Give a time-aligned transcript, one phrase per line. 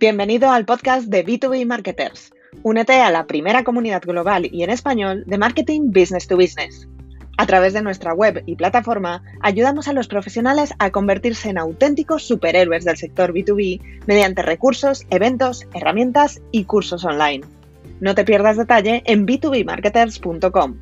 [0.00, 2.32] Bienvenido al podcast de B2B Marketers.
[2.62, 6.86] Únete a la primera comunidad global y en español de marketing business to business.
[7.36, 12.22] A través de nuestra web y plataforma, ayudamos a los profesionales a convertirse en auténticos
[12.22, 17.44] superhéroes del sector B2B mediante recursos, eventos, herramientas y cursos online.
[17.98, 20.76] No te pierdas detalle en b2bmarketers.com.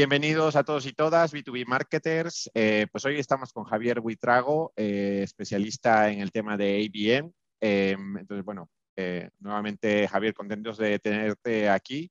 [0.00, 2.50] Bienvenidos a todos y todas, B2B Marketers.
[2.54, 7.30] Eh, pues hoy estamos con Javier Buitrago, eh, especialista en el tema de ABM.
[7.60, 12.10] Em, entonces, bueno, eh, nuevamente, Javier, contentos de tenerte aquí.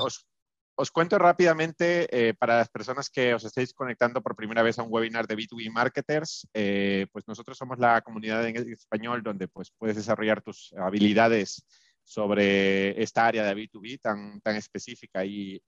[0.00, 0.26] Os,
[0.74, 4.92] os, cuento rápidamente para las personas que os estéis conectando por primera vez a un
[4.92, 10.42] webinar de B2B Marketers, pues nosotros somos la comunidad en español donde pues, puedes desarrollar
[10.42, 11.64] tus habilidades
[12.04, 15.60] sobre esta área de B2B tan, tan específica y,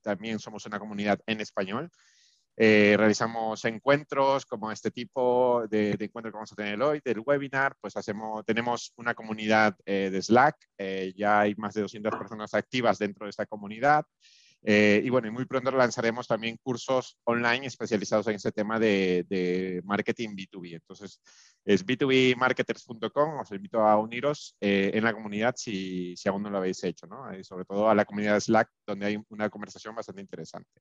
[0.00, 1.90] también somos una comunidad en español.
[2.56, 7.22] Eh, realizamos encuentros como este tipo de, de encuentros que vamos a tener hoy, del
[7.24, 12.14] webinar, pues hacemos, tenemos una comunidad eh, de Slack, eh, ya hay más de 200
[12.14, 14.04] personas activas dentro de esta comunidad.
[14.64, 19.82] Y bueno, y muy pronto lanzaremos también cursos online especializados en este tema de, de
[19.84, 20.74] marketing B2B.
[20.74, 21.20] Entonces,
[21.64, 23.40] es b2bmarketers.com.
[23.40, 27.06] Os invito a uniros eh, en la comunidad si, si, aún no lo habéis hecho,
[27.06, 27.36] ¿no?
[27.36, 30.80] Y sobre todo a la comunidad Slack, donde hay una conversación bastante interesante.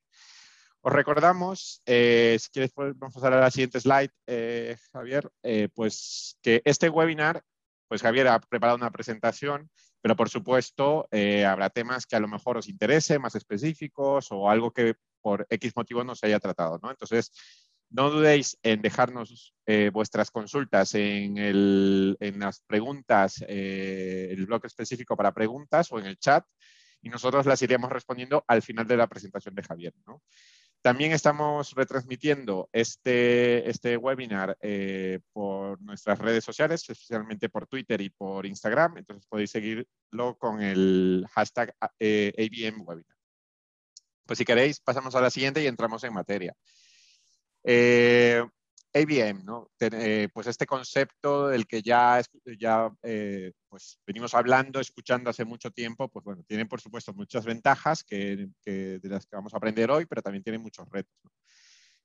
[0.82, 5.30] Os recordamos, eh, si quieres, vamos a pasar a la siguiente slide, eh, Javier,
[5.76, 7.44] pues que este webinar,
[7.88, 9.70] pues Javier ha preparado una presentación,
[10.02, 11.08] pero por supuesto
[11.48, 15.74] habrá temas que a lo mejor os interese, más específicos o algo que por X
[15.76, 16.90] motivo no se haya tratado, ¿no?
[16.90, 17.32] Entonces,
[17.92, 25.34] no dudéis en dejarnos eh, vuestras consultas en, las preguntas, eh, el blog específico para
[25.34, 26.46] preguntas o en el chat
[27.02, 29.94] y nosotros las iremos respondiendo al final de la presentación de Javier.
[30.82, 38.10] También estamos retransmitiendo este, este webinar eh, por nuestras redes sociales, especialmente por Twitter y
[38.10, 38.98] por Instagram.
[38.98, 43.18] Entonces podéis seguirlo con el hashtag ABM Webinar.
[44.26, 46.56] Pues si queréis, pasamos a la siguiente y entramos en materia.
[47.64, 48.44] Eh,
[48.94, 49.72] ABM, ¿no?
[49.80, 52.22] Eh, pues este concepto del que ya,
[52.60, 57.46] ya eh, pues venimos hablando, escuchando hace mucho tiempo, pues bueno, tiene por supuesto muchas
[57.46, 61.14] ventajas que, de las que vamos a aprender hoy, pero también tiene muchos retos.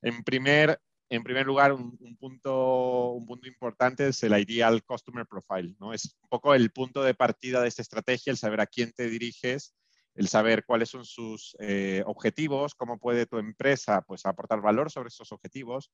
[0.00, 5.74] En, primer, en primer lugar, un, punto, un punto importante es el Ideal Customer Profile,
[5.80, 5.92] ¿no?
[5.92, 9.08] Es un poco el punto de partida de esta estrategia, el saber a quién te
[9.08, 9.74] diriges
[10.16, 15.08] el saber cuáles son sus eh, objetivos, cómo puede tu empresa pues, aportar valor sobre
[15.08, 15.90] esos objetivos.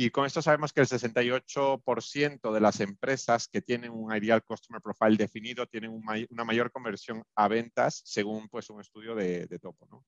[0.00, 4.80] Y con esto sabemos que el 68% de las empresas que tienen un Ideal Customer
[4.80, 10.04] Profile definido tienen una mayor conversión a ventas según pues, un estudio de, Topo.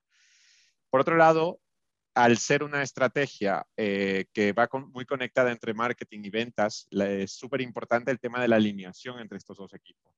[0.90, 1.58] Por otro lado,
[2.14, 7.60] al ser una estrategia eh, que va muy conectada entre marketing y ventas, es súper
[7.60, 10.14] importante el tema de la alineación entre estos dos equipos.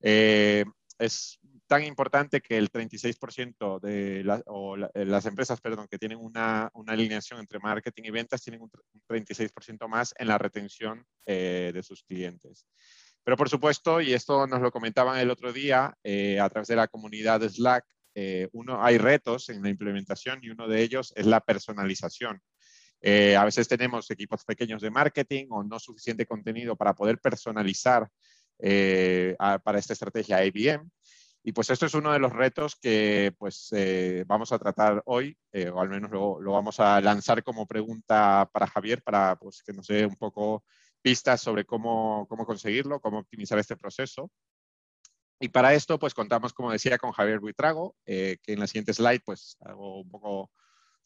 [0.00, 0.64] Eh,
[0.98, 7.40] es tan importante que el 36% de eh, las empresas perdón, que tienen una, alineación
[7.40, 8.70] entre marketing y ventas tienen un,
[9.08, 12.66] 36% más en la retención eh, de sus clientes.
[13.22, 16.76] Pero por supuesto, y esto nos lo comentaban el otro día eh, a través de
[16.76, 17.84] la comunidad de Slack,
[18.50, 22.42] uno, hay retos en la implementación y uno de ellos es la personalización.
[23.00, 28.08] a veces tenemos equipos pequeños de marketing o no suficiente contenido para poder personalizar
[28.58, 30.88] para esta estrategia IBM.
[31.48, 35.34] Y pues esto es uno de los retos que pues eh, vamos a tratar hoy,
[35.52, 39.62] eh, o al menos lo, lo, vamos a lanzar como pregunta para Javier, para pues,
[39.62, 40.64] que nos dé un poco
[41.00, 44.30] pistas sobre cómo, cómo conseguirlo, cómo optimizar este proceso.
[45.40, 48.92] Y para esto, pues contamos, como decía, con Javier Buitrago, eh, que en la siguiente
[48.92, 50.50] slide, pues hago un poco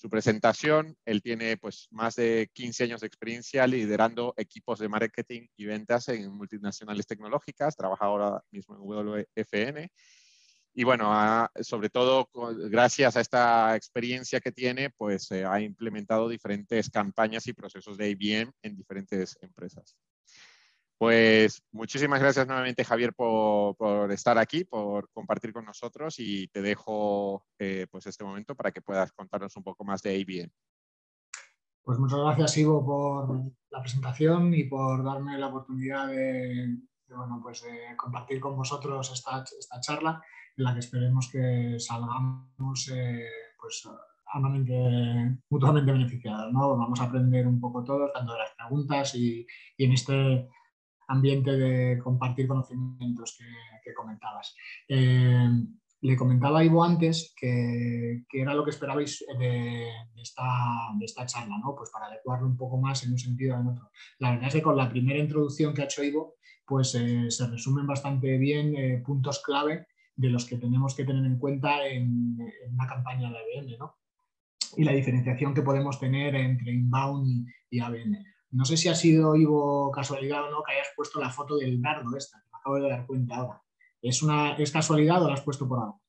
[0.02, 0.96] su presentación.
[1.04, 6.08] Él tiene pues más de 15 años de experiencia liderando equipos de marketing y ventas
[6.08, 7.76] en multinacionales tecnológicas.
[7.76, 9.88] Trabaja ahora mismo en WFN
[10.74, 12.28] y bueno, sobre todo
[12.68, 18.10] gracias a esta experiencia que tiene, pues eh, ha implementado diferentes campañas y procesos de
[18.10, 19.96] IBM en diferentes empresas.
[21.02, 26.62] Pues muchísimas gracias nuevamente Javier por, por estar aquí, por compartir con nosotros y te
[26.62, 30.52] dejo eh, pues este momento para que puedas contarnos un poco más de IBM.
[31.82, 36.78] Pues muchas gracias Ivo por la presentación y por darme la oportunidad de,
[37.08, 40.22] bueno, pues, de compartir con vosotros esta, esta charla
[40.56, 43.26] en la que esperemos que salgamos eh,
[43.60, 43.88] pues,
[45.50, 46.52] mutuamente beneficiados.
[46.52, 46.76] ¿no?
[46.76, 49.44] Vamos a aprender un poco todos, tanto de las preguntas y,
[49.78, 50.48] en este
[51.12, 53.38] ambiente de compartir conocimientos
[53.84, 54.54] que, comentabas.
[54.88, 55.48] Eh,
[56.02, 59.88] le comentaba a Ivo antes que, era lo que esperabais de,
[60.20, 60.44] esta,
[61.00, 61.74] esta, charla, ¿no?
[61.76, 63.90] Pues para adecuarlo un poco más en un sentido o en otro.
[64.18, 66.34] La verdad es que con la primera introducción que ha hecho Ivo,
[66.66, 69.86] pues eh, se resumen bastante bien eh, puntos clave
[70.16, 72.36] de los que tenemos que tener en cuenta en,
[72.72, 73.96] una campaña de ABM, ¿no?
[74.76, 78.24] Y la diferenciación que podemos tener entre inbound y, ABM.
[78.52, 81.80] No sé si ha sido, Ivo, casualidad o no, que hayas puesto la foto del
[81.80, 83.62] dardo esta, que me acabo de dar cuenta ahora.
[84.02, 86.02] ¿Es, una, ¿Es casualidad o lo has puesto por algo?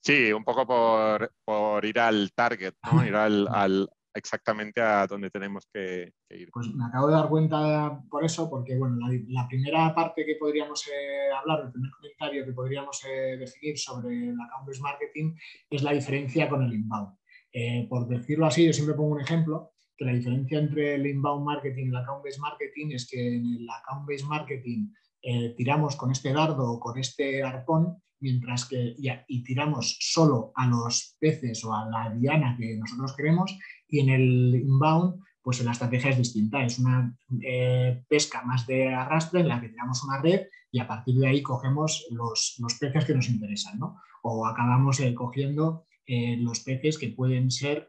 [0.00, 3.04] Sí, un poco por, ir al target, ¿no?
[3.06, 6.50] ir al, exactamente a donde tenemos que, ir.
[6.50, 8.96] Pues me acabo de dar cuenta por eso, porque bueno,
[9.28, 14.30] la, primera parte que podríamos eh, hablar, el primer comentario que podríamos eh, definir sobre
[14.30, 15.34] el account-based marketing
[15.68, 17.16] es la diferencia con el inbound.
[17.52, 19.72] Eh, por decirlo así, yo siempre pongo un ejemplo,
[20.04, 24.26] la diferencia entre el inbound marketing y el account-based marketing es que en el account-based
[24.26, 24.88] marketing
[25.22, 30.66] eh, tiramos con este dardo o con este arpón, mientras que y tiramos solo a
[30.66, 33.56] los peces o a la diana que nosotros queremos,
[33.88, 38.88] y en el inbound, pues la estrategia es distinta, es una eh, pesca más de
[38.88, 43.04] arrastre en la que tiramos una red y a partir de ahí cogemos los, peces
[43.04, 44.00] que nos interesan, ¿no?
[44.22, 47.88] O acabamos eh, cogiendo los peces que pueden ser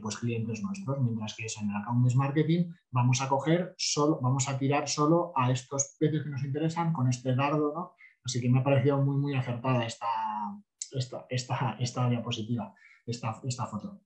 [0.00, 4.58] pues clientes nuestros, mientras que en el account marketing vamos a coger solo, vamos a
[4.58, 7.92] tirar solo a estos peces que nos interesan con este dardo, ¿no?
[8.24, 10.06] Así que me ha parecido muy, muy acertada esta,
[10.92, 12.74] esta, esta, esta diapositiva,
[13.06, 14.00] esta, esta foto.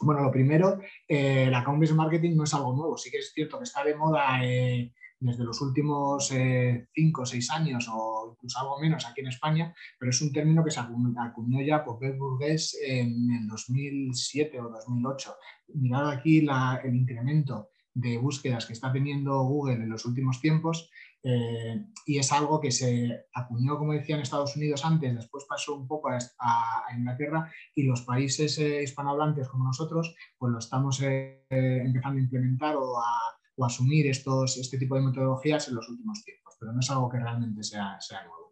[0.00, 3.58] Bueno, lo primero, eh, el account marketing no es algo nuevo, sí que es cierto
[3.58, 4.92] que está de moda eh,
[5.24, 9.74] desde los últimos eh, cinco o seis años o incluso algo menos aquí en España,
[9.98, 14.68] pero es un término que se acuñó ya por Bert Burgués en el 2007 o
[14.68, 15.34] 2008.
[15.74, 20.90] Mirad aquí el incremento de búsquedas que está teniendo Google en los últimos tiempos
[21.22, 25.74] eh, y es algo que se acuñó, como decía, en Estados Unidos antes, después pasó
[25.74, 32.18] un poco a, Inglaterra y los países eh, hispanohablantes como nosotros, pues lo estamos empezando
[32.18, 36.54] a implementar o a o asumir estos, este tipo de metodologías en los últimos tiempos,
[36.58, 38.44] pero no es algo que realmente sea, sea nuevo.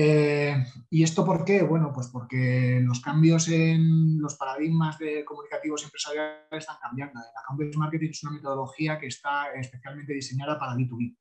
[0.00, 0.54] Eh,
[0.90, 1.62] ¿Y esto por qué?
[1.62, 7.18] Bueno, pues porque los cambios en los paradigmas de comunicativos empresariales están cambiando.
[7.18, 11.16] El account marketing es una metodología que está especialmente diseñada para B2B.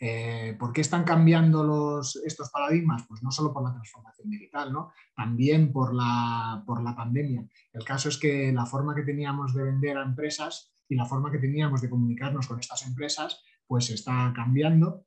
[0.00, 3.04] Eh, ¿Por qué están cambiando los, estos paradigmas?
[3.06, 4.90] Pues no solo por la transformación digital, ¿no?
[5.14, 7.46] también por la, por la pandemia.
[7.74, 11.30] El caso es que la forma que teníamos de vender a empresas y la forma
[11.30, 15.04] que teníamos de comunicarnos con estas empresas pues está cambiando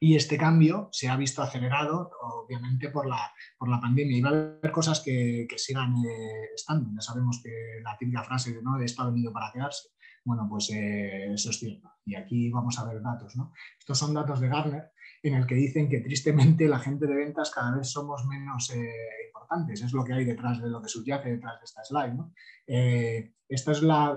[0.00, 4.28] y este cambio se ha visto acelerado obviamente por la, por la pandemia y va
[4.28, 6.90] a haber cosas que, que sigan eh, estando.
[6.94, 8.78] Ya sabemos que la típica frase de, ¿no?
[8.78, 9.88] de esto ha venido para quedarse.
[10.24, 11.90] Bueno, pues eh, eso es cierto.
[12.04, 13.34] Y aquí vamos a ver datos.
[13.34, 13.52] ¿no?
[13.78, 17.50] Estos son datos de Gartner en el que dicen que tristemente la gente de ventas
[17.50, 18.92] cada vez somos menos eh,
[19.26, 19.82] importantes.
[19.82, 22.14] Es lo que hay detrás de lo que subyace detrás de esta slide.
[22.14, 22.32] ¿no?
[22.66, 24.16] esta es la,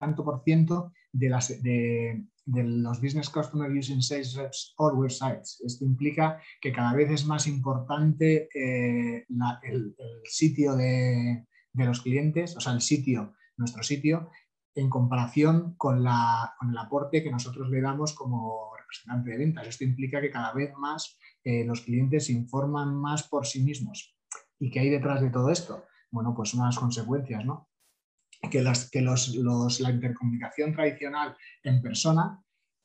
[0.00, 5.60] tanto por ciento de, las, de, los business customer using sales reps or websites.
[5.64, 9.26] Esto implica que cada vez es más importante eh,
[9.62, 9.94] el,
[10.24, 14.30] sitio de, los clientes, o sea, el sitio, nuestro sitio,
[14.74, 19.66] en comparación con, la, con el aporte que nosotros le damos como representante de ventas.
[19.66, 24.16] Esto implica que cada vez más eh, los clientes se informan más por sí mismos.
[24.58, 25.84] ¿Y qué hay detrás de todo esto?
[26.10, 27.69] Bueno, pues unas consecuencias, ¿no?
[28.48, 29.34] Que, las, que los,
[29.80, 32.42] la intercomunicación tradicional en persona,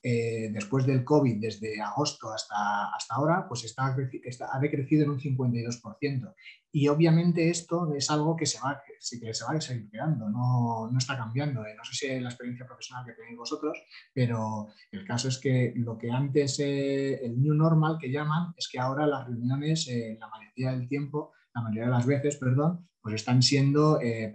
[0.07, 5.12] eh, después del COVID, desde agosto hasta, hasta ahora, pues está, está, ha decrecido en
[5.12, 6.33] un 52%.
[6.71, 10.91] Y obviamente esto es algo que se va, que se va a seguir creando, no,
[10.91, 11.65] no está cambiando.
[11.65, 11.74] Eh.
[11.75, 13.81] No sé si es la experiencia profesional que tenéis vosotros,
[14.13, 18.67] pero el caso es que lo que antes, eh, el new normal que llaman, es
[18.67, 23.13] que ahora las reuniones, la mayoría del tiempo, la mayoría de las veces, perdón, pues
[23.13, 24.33] están siendo eh,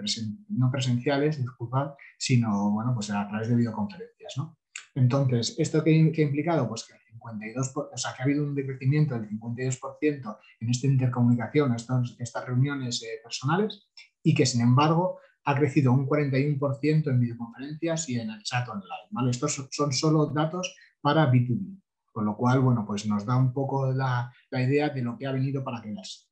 [0.50, 4.34] no presenciales, disculpad, sino bueno, pues a través de videoconferencias.
[4.36, 4.58] ¿no?
[4.94, 6.68] Entonces, ¿esto qué, ha implicado?
[6.68, 10.86] Pues que, el 52 o sea, que ha habido un decrecimiento del 52% en esta
[10.86, 13.88] intercomunicación, estas, estas reuniones eh, personales,
[14.22, 19.08] y que sin embargo ha crecido un 41% en videoconferencias y en el chat online.
[19.10, 19.32] ¿vale?
[19.32, 23.92] Estos son solo datos para B2B, con lo cual, bueno, pues nos da un poco
[23.92, 26.29] la, la idea de lo que ha venido para quedarse.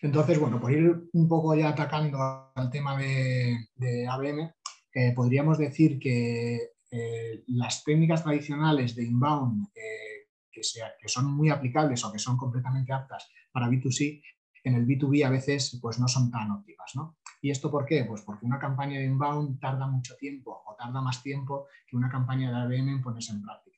[0.00, 4.54] Entonces, bueno, por ir un poco ya atacando al tema de, ABM,
[4.94, 10.60] eh, podríamos decir que eh, las técnicas tradicionales de inbound eh, que,
[11.00, 14.22] que, son muy aplicables o que son completamente aptas para B2C,
[14.64, 16.92] en el B2B a veces pues, no son tan óptimas.
[17.42, 18.04] ¿Y esto por qué?
[18.04, 22.10] Pues porque una campaña de inbound tarda mucho tiempo o tarda más tiempo que una
[22.10, 23.76] campaña de ABM en ponerse en práctica.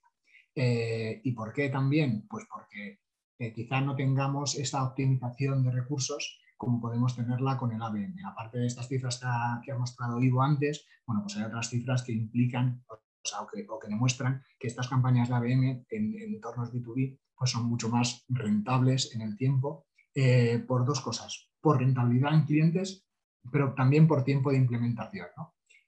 [0.55, 2.27] ¿Y por qué también?
[2.29, 3.01] Pues porque
[3.39, 8.17] eh, quizá no tengamos esa optimización de recursos como podemos tenerla con el ABM.
[8.27, 9.21] Aparte de estas cifras
[9.65, 12.99] que ha, mostrado Ivo antes, bueno, pues hay otras cifras que implican o,
[13.47, 19.15] que, demuestran que estas campañas de ABM en, entornos B2B pues son mucho más rentables
[19.15, 23.07] en el tiempo eh, por dos cosas, por rentabilidad en clientes,
[23.53, 25.29] pero también por tiempo de implementación.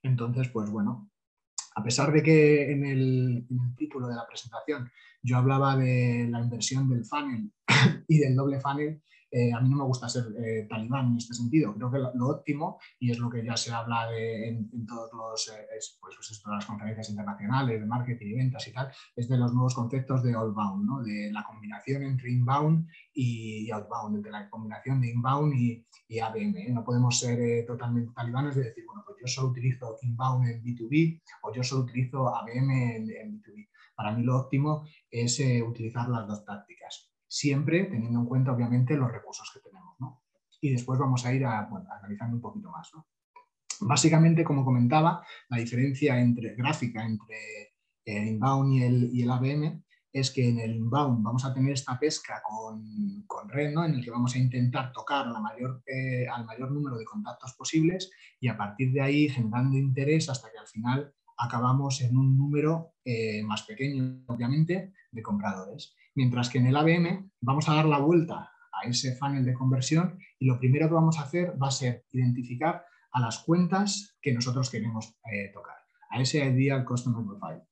[0.03, 1.10] Entonces, pues bueno,
[1.75, 3.47] a pesar de que en el,
[3.77, 4.91] título de la presentación
[5.23, 7.51] yo hablaba de la inversión del funnel
[8.09, 11.35] y del doble funnel, eh, a mí no me gusta ser eh, talibán en este
[11.35, 11.75] sentido.
[11.75, 15.11] Creo que lo, óptimo, y es lo que ya se habla en, todas
[15.49, 15.67] eh,
[16.01, 19.75] pues, pues las conferencias internacionales de marketing y ventas y tal, es de los nuevos
[19.75, 25.55] conceptos de outbound, de la combinación entre inbound y outbound, entre la combinación de inbound
[25.55, 26.73] y, y ABM.
[26.73, 31.23] No podemos ser totalmente talibanes de decir, bueno, pues yo solo utilizo inbound en B2B
[31.43, 33.69] o yo solo utilizo ABM en, en B2B.
[33.95, 39.11] Para mí lo óptimo es utilizar las dos tácticas siempre teniendo en cuenta obviamente los
[39.11, 39.97] recursos que tenemos.
[40.61, 42.91] Y después vamos a ir a, analizando un poquito más.
[43.81, 49.83] Básicamente, como comentaba, la diferencia entre gráfica entre el inbound y el, y el ABM
[50.13, 54.05] es que en el inbound vamos a tener esta pesca con, con red, en el
[54.05, 58.11] que vamos a intentar tocar mayor, eh, al mayor número de contactos posibles
[58.41, 62.95] y a partir de ahí generando interés hasta que al final acabamos en un número
[63.05, 65.95] eh, más pequeño, obviamente, de compradores.
[66.15, 70.19] Mientras que en el ABM vamos a dar la vuelta a ese funnel de conversión
[70.39, 74.33] y lo primero que vamos a hacer va a ser identificar a las cuentas que
[74.33, 75.77] nosotros queremos eh, tocar,
[76.11, 77.63] a ese Ideal Customer Profile.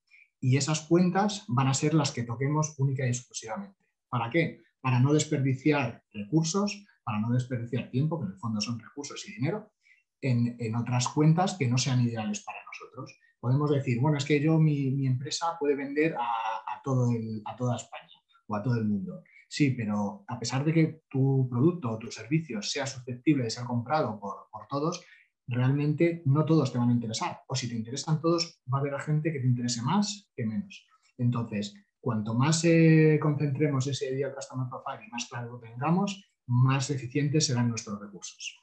[0.40, 3.76] Y esas cuentas van a ser las que toquemos única y exclusivamente.
[4.09, 4.62] ¿Para qué?
[4.80, 9.33] Para no desperdiciar recursos, para no desperdiciar tiempo, que en el fondo son recursos y
[9.33, 9.73] dinero,
[10.21, 13.18] en, otras cuentas que no sean ideales para nosotros.
[13.40, 17.11] Podemos decir, bueno, es que yo, mi, empresa puede vender a, todo
[17.45, 18.18] a toda España
[18.49, 19.23] o a todo el mundo.
[19.49, 23.64] Sí, pero a pesar de que tu producto o tu servicio sea susceptible de ser
[23.64, 25.02] comprado por, todos,
[25.47, 27.40] realmente no todos te van a interesar.
[27.49, 30.87] O si te interesan todos, va a haber gente que te interese más que menos.
[31.17, 36.90] Entonces, cuanto más eh, concentremos ese Ideal Customer Profile y más claro lo tengamos, más
[36.90, 38.59] eficientes serán nuestros recursos,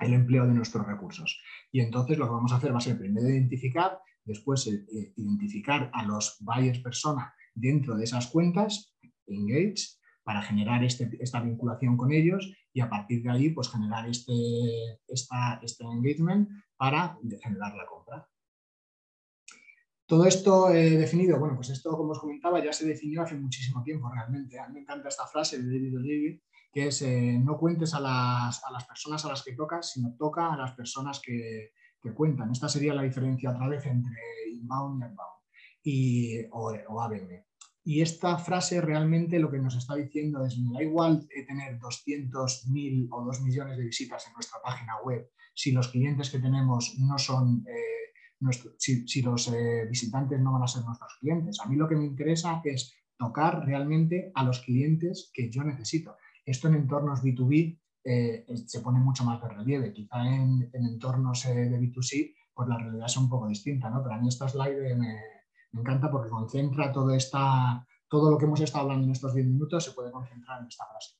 [0.00, 1.42] el empleo de nuestros recursos.
[1.70, 5.12] Y entonces lo que vamos a hacer va a ser primero identificar, después eh, eh,
[5.16, 8.94] identificar a los buyers persona dentro de esas cuentas,
[9.26, 9.98] engage,
[10.28, 14.32] para generar este, esta vinculación con ellos y a partir de ahí pues generar este,
[15.08, 18.28] este engagement para generar la compra.
[20.04, 23.82] Todo esto eh, definido, bueno, pues esto, como os comentaba, ya se definió hace muchísimo
[23.82, 24.58] tiempo realmente.
[24.58, 28.00] A mí me encanta esta frase de David O'Leary, que es eh, no cuentes a
[28.00, 31.72] las, a las, personas a las que tocas, sino toca a las personas que,
[32.14, 32.50] cuentan.
[32.50, 34.16] Esta sería la diferencia otra vez entre
[34.50, 35.38] inbound y outbound
[35.82, 37.47] y, o, o.
[37.88, 41.78] Y esta frase realmente lo que nos está diciendo es, me da igual eh, tener
[41.78, 46.96] 200.000 o 2 millones de visitas en nuestra página web si los clientes que tenemos
[46.98, 51.60] no son, eh, si, los eh, visitantes no van a ser nuestros clientes.
[51.60, 56.14] A mí lo que me interesa es tocar realmente a los clientes que yo necesito.
[56.44, 57.80] Esto en entornos B2B
[58.66, 59.94] se pone mucho más de relieve.
[59.94, 64.02] Quizá en, entornos de B2C pues la realidad es un poco distinta, ¿no?
[64.02, 65.37] pero a mí esta slide me,
[65.72, 69.46] me encanta porque concentra todo, esta, todo lo que hemos estado hablando en estos 10
[69.46, 71.14] minutos, se puede concentrar en esta frase.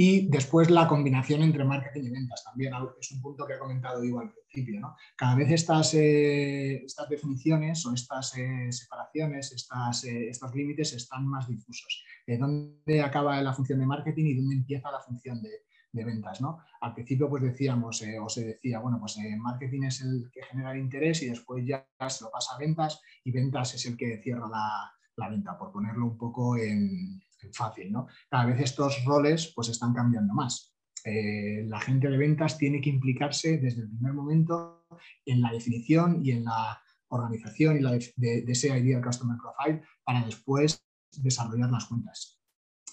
[0.00, 4.04] Y después la combinación entre marketing y ventas también es un punto que ha comentado
[4.04, 4.94] Ivo al principio.
[5.16, 11.26] Cada vez estas, eh, estas definiciones o estas eh, separaciones, estas, eh, estos límites están
[11.26, 12.04] más difusos.
[12.28, 15.50] ¿Dónde acaba la función de marketing y dónde empieza la función de,
[15.98, 16.40] de ventas.
[16.40, 16.58] ¿no?
[16.80, 20.42] Al principio pues decíamos eh, o se decía, bueno, pues eh, marketing es el que
[20.42, 24.20] genera interés y después ya se lo pasa a ventas y ventas es el que
[24.22, 27.20] cierra la, venta, por ponerlo un poco en,
[27.52, 27.92] fácil.
[27.92, 28.06] ¿no?
[28.28, 30.74] Cada vez estos roles pues están cambiando más.
[31.04, 34.86] Eh, la gente de ventas tiene que implicarse desde el primer momento
[35.24, 39.36] en la definición y en la organización y la de, de, de ese Ideal Customer
[39.38, 40.84] Profile para después
[41.16, 42.37] desarrollar las cuentas.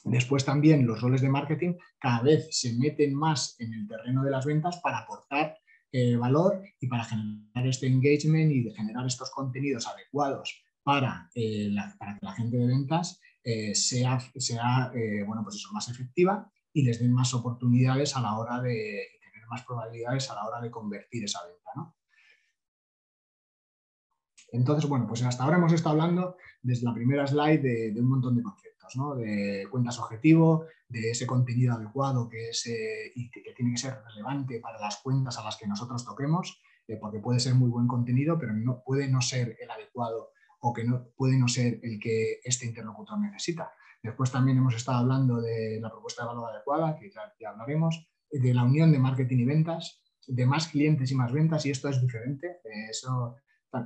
[0.06, 4.30] Después también los roles de marketing cada vez se meten más en el terreno de
[4.30, 5.58] las ventas para aportar
[5.92, 12.20] eh, valor y para generar este engagement y generar estos contenidos adecuados para, eh, para
[12.20, 14.92] que la gente de ventas eh, sea, sea
[15.26, 19.48] bueno, pues eso, más efectiva y les den más oportunidades a la hora de tener
[19.50, 21.72] más probabilidades a la hora de convertir esa venta.
[21.76, 21.96] ¿no?
[24.52, 28.36] Entonces, bueno, pues hasta ahora hemos estado hablando desde la primera slide de, un montón
[28.36, 28.75] de conceptos
[29.16, 32.68] de cuentas objetivo, de ese contenido adecuado que, es,
[33.16, 36.62] y que, tiene que ser relevante para las cuentas a las que nosotros toquemos,
[37.00, 40.84] porque puede ser muy buen contenido, pero no, puede no ser el adecuado o que
[40.84, 43.72] no, puede no ser el que este interlocutor necesita.
[44.06, 48.54] Después también hemos estado hablando de la propuesta de valor adecuada, que ya, hablaremos, de
[48.54, 52.00] la unión de marketing y ventas, de más clientes y más ventas, y esto es
[52.00, 52.60] diferente.
[52.90, 53.36] Eso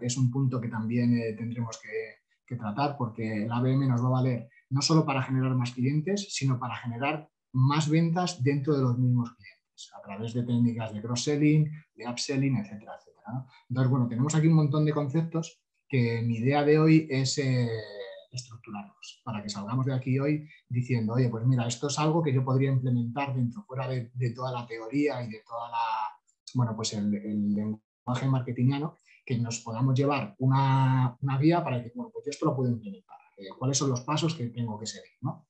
[0.02, 4.22] es un punto que también eh, tendremos que, tratar porque el ABM nos va a
[4.22, 8.98] valer no solo para generar más clientes, sino para generar más ventas dentro de los
[8.98, 13.46] mismos clientes, a través de técnicas de cross-selling, de upselling, etcétera, etcétera.
[13.70, 17.38] Entonces, bueno, tenemos aquí un montón de conceptos que mi idea de hoy es...
[17.38, 17.70] Eh,
[18.32, 22.34] estructurarlos, para que salgamos de aquí hoy diciendo, oye, pues mira, esto es algo que
[22.34, 25.78] yo podría implementar dentro, fuera de, toda la teoría y de toda la,
[26.54, 28.96] bueno, pues el, lenguaje marketingiano,
[29.26, 32.72] que nos podamos llevar una, una, guía para que, bueno, pues yo esto lo puedo
[32.72, 35.48] implementar, eh, cuáles son los pasos que tengo que seguir, ¿no?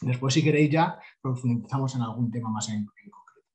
[0.00, 3.48] Después, si queréis, ya profundizamos en algún tema más en, concreto.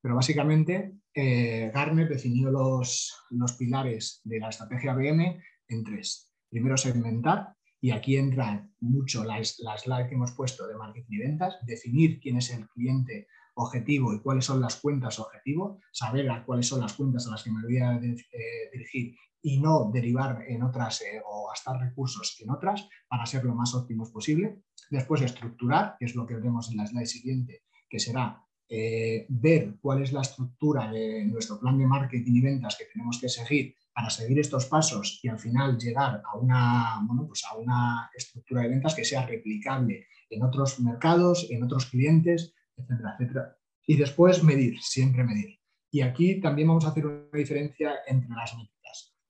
[0.00, 1.72] Pero básicamente, eh,
[2.08, 6.32] definió los, los pilares de la estrategia BM en tres.
[6.48, 11.56] Primero, segmentar, y aquí entra mucho la, slide que hemos puesto de marketing y ventas,
[11.66, 16.80] definir quién es el cliente objetivo y cuáles son las cuentas objetivo, saber cuáles son
[16.80, 21.02] las cuentas a las que me voy a eh, dirigir y no derivar en otras
[21.02, 24.62] eh, o gastar recursos en otras para ser lo más óptimos posible.
[24.90, 29.76] Después estructurar, que es lo que veremos en la slide siguiente, que será eh, ver
[29.80, 33.74] cuál es la estructura de nuestro plan de marketing y ventas que tenemos que seguir
[33.92, 38.62] para seguir estos pasos y al final llegar a una, bueno, pues a una estructura
[38.62, 43.56] de ventas que sea replicable en otros mercados, en otros clientes, etcétera, etcétera.
[43.86, 45.58] Y después medir, siempre medir.
[45.90, 48.54] Y aquí también vamos a hacer una diferencia entre las.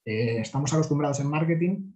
[0.05, 1.93] Eh, estamos acostumbrados en marketing,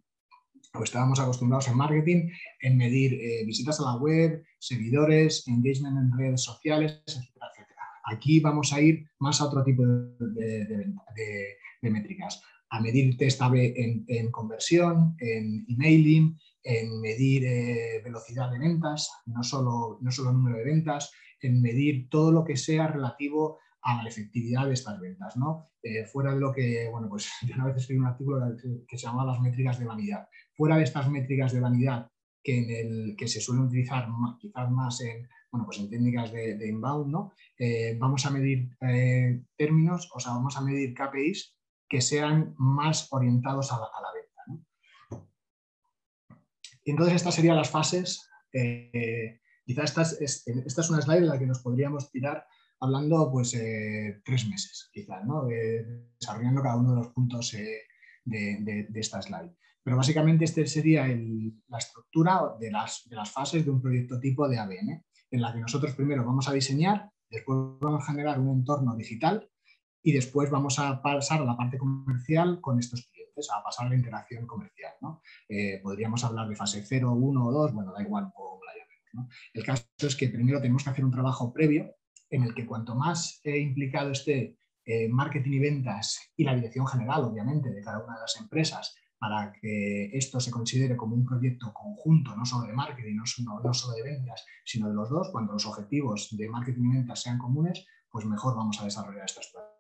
[0.75, 6.19] o estábamos acostumbrados en marketing, en medir eh, visitas a la web, seguidores, engagement en
[6.19, 7.83] redes sociales, etcétera, etcétera.
[8.05, 10.87] Aquí vamos a ir más a otro tipo de,
[11.83, 19.09] métricas a medir test A-B en, conversión, en emailing, en medir eh, velocidad de ventas,
[19.27, 24.03] no solo, no solo número de ventas, en medir todo lo que sea relativo a
[24.03, 25.71] la efectividad de estas ventas, ¿no?
[25.81, 28.41] Eh, fuera de lo que, bueno, pues yo una vez escribí un artículo
[28.87, 30.29] que, se llama las métricas de vanidad.
[30.57, 32.11] Fuera de estas métricas de vanidad
[32.43, 34.09] que, en el, que se suelen utilizar
[34.41, 37.33] quizás más en, bueno, pues en técnicas de, inbound, ¿no?
[37.59, 38.77] Eh, vamos a medir
[39.57, 41.57] términos, o sea, vamos a medir KPIs
[41.89, 45.23] que sean más orientados a la, venta.
[46.85, 48.29] Y entonces estas serían las fases.
[48.53, 52.45] Eh, quizás esta es, esta es, una slide en la que nos podríamos tirar
[52.81, 55.47] hablando pues eh, tres meses, quizás, ¿no?
[55.47, 57.83] desarrollando cada uno de los puntos eh,
[58.25, 59.55] de, esta slide.
[59.83, 64.49] Pero básicamente esta sería la estructura de las, de las fases de un proyecto tipo
[64.49, 68.59] de ABN, en la que nosotros primero vamos a diseñar, después vamos a generar un
[68.59, 69.49] entorno digital
[70.03, 73.91] y después vamos a pasar a la parte comercial con estos clientes, a pasar a
[73.91, 74.93] la interacción comercial.
[75.49, 78.73] Eh, podríamos hablar de fase 0, 1 o 2, bueno, da igual cómo la.
[79.55, 81.96] El caso es que primero tenemos que hacer un trabajo previo
[82.31, 86.87] en el que cuanto más eh, implicado esté eh, marketing y ventas y la dirección
[86.87, 91.25] general, obviamente, de cada una de las empresas, para que esto se considere como un
[91.25, 93.27] proyecto conjunto, no solo de marketing, no
[93.73, 97.39] solo, de ventas, sino de los dos, cuando los objetivos de marketing y ventas sean
[97.39, 99.77] comunes, pues mejor vamos a desarrollar estas pruebas.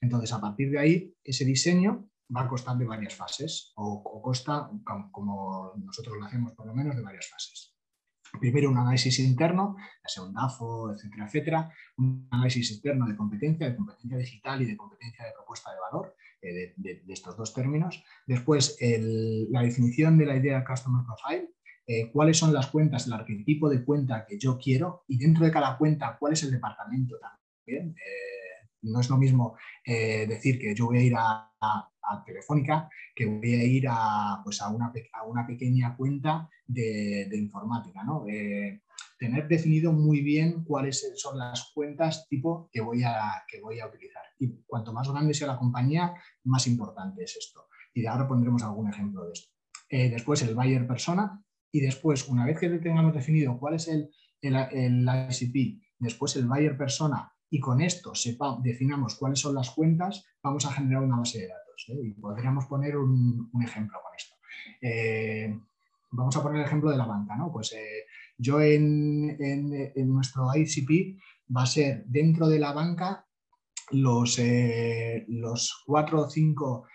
[0.00, 4.70] Entonces, a partir de ahí, ese diseño va a costar de varias fases o, costa,
[5.10, 7.71] como nosotros lo hacemos por lo menos, de varias fases.
[8.40, 10.34] Primero un análisis interno, ya sea un
[10.94, 11.72] etcétera, etcétera.
[11.98, 16.16] Un análisis interno de competencia, de competencia digital y de competencia de propuesta de valor,
[16.40, 18.02] eh, de, estos dos términos.
[18.26, 18.78] Después,
[19.50, 21.50] la definición de la idea Customer Profile,
[21.86, 25.50] eh, cuáles son las cuentas, el arquetipo de cuenta que yo quiero y dentro de
[25.50, 27.90] cada cuenta, cuál es el departamento también.
[27.90, 28.41] Eh,
[28.82, 31.48] no es lo mismo eh, decir que yo voy a ir a,
[32.26, 34.92] Telefónica que voy a ir a, pues a, una,
[35.24, 38.02] una pequeña cuenta de, informática.
[38.02, 38.24] ¿no?
[39.22, 43.86] tener definido muy bien cuáles son las cuentas tipo que voy, a, que voy a
[43.86, 44.22] utilizar.
[44.40, 47.68] Y cuanto más grande sea la compañía, más importante es esto.
[47.94, 49.52] Y de ahora pondremos algún ejemplo de esto.
[49.88, 51.40] Eh, después el buyer persona
[51.70, 56.46] y después, una vez que tengamos definido cuál es el, el, el ICP, después el
[56.46, 61.18] buyer persona y con esto sepa, definamos cuáles son las cuentas, vamos a generar una
[61.18, 61.84] base de datos.
[61.88, 62.00] ¿eh?
[62.02, 64.36] Y podríamos poner un, ejemplo con esto.
[64.80, 65.54] Eh,
[66.12, 67.36] vamos a poner el ejemplo de la banca.
[67.36, 67.52] ¿no?
[67.52, 68.06] Pues eh,
[68.38, 69.36] yo en,
[70.06, 71.20] nuestro ICP
[71.54, 73.26] va a ser dentro de la banca
[73.90, 74.40] los,
[75.84, 76.86] cuatro o cinco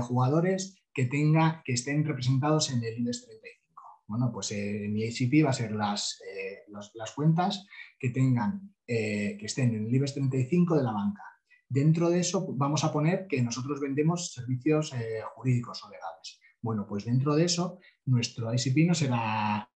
[0.00, 3.63] jugadores que, tenga, que estén representados en el IBEX 35.
[4.06, 6.20] Bueno, pues eh, mi ICP va a ser las,
[6.68, 7.66] las cuentas
[7.98, 11.22] que tengan, que estén en el IBEX 35 de la banca.
[11.68, 14.92] Dentro de eso vamos a poner que nosotros vendemos servicios
[15.34, 16.40] jurídicos o legales.
[16.60, 19.68] Bueno, pues dentro de eso nuestro ICP no será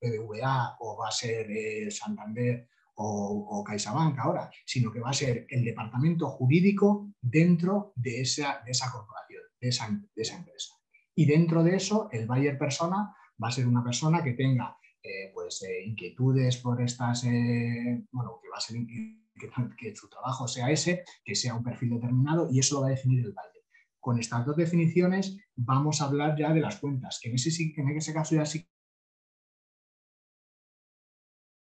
[0.00, 2.68] BBVA o va a ser Santander
[3.00, 8.90] o, CaixaBank ahora, sino que va a ser el departamento jurídico dentro de esa, esa
[8.90, 10.74] corporación, de esa, empresa.
[11.14, 15.30] Y dentro de eso, el buyer persona va a ser una persona que tenga eh,
[15.32, 18.76] pues, eh, inquietudes por estas, eh, bueno, que va a ser
[19.76, 22.90] que, su trabajo sea ese, que sea un perfil determinado y eso lo va a
[22.90, 23.64] definir el buyer.
[24.00, 27.88] Con estas dos definiciones vamos a hablar ya de las cuentas, que en ese, en
[27.96, 28.68] ese caso ya sí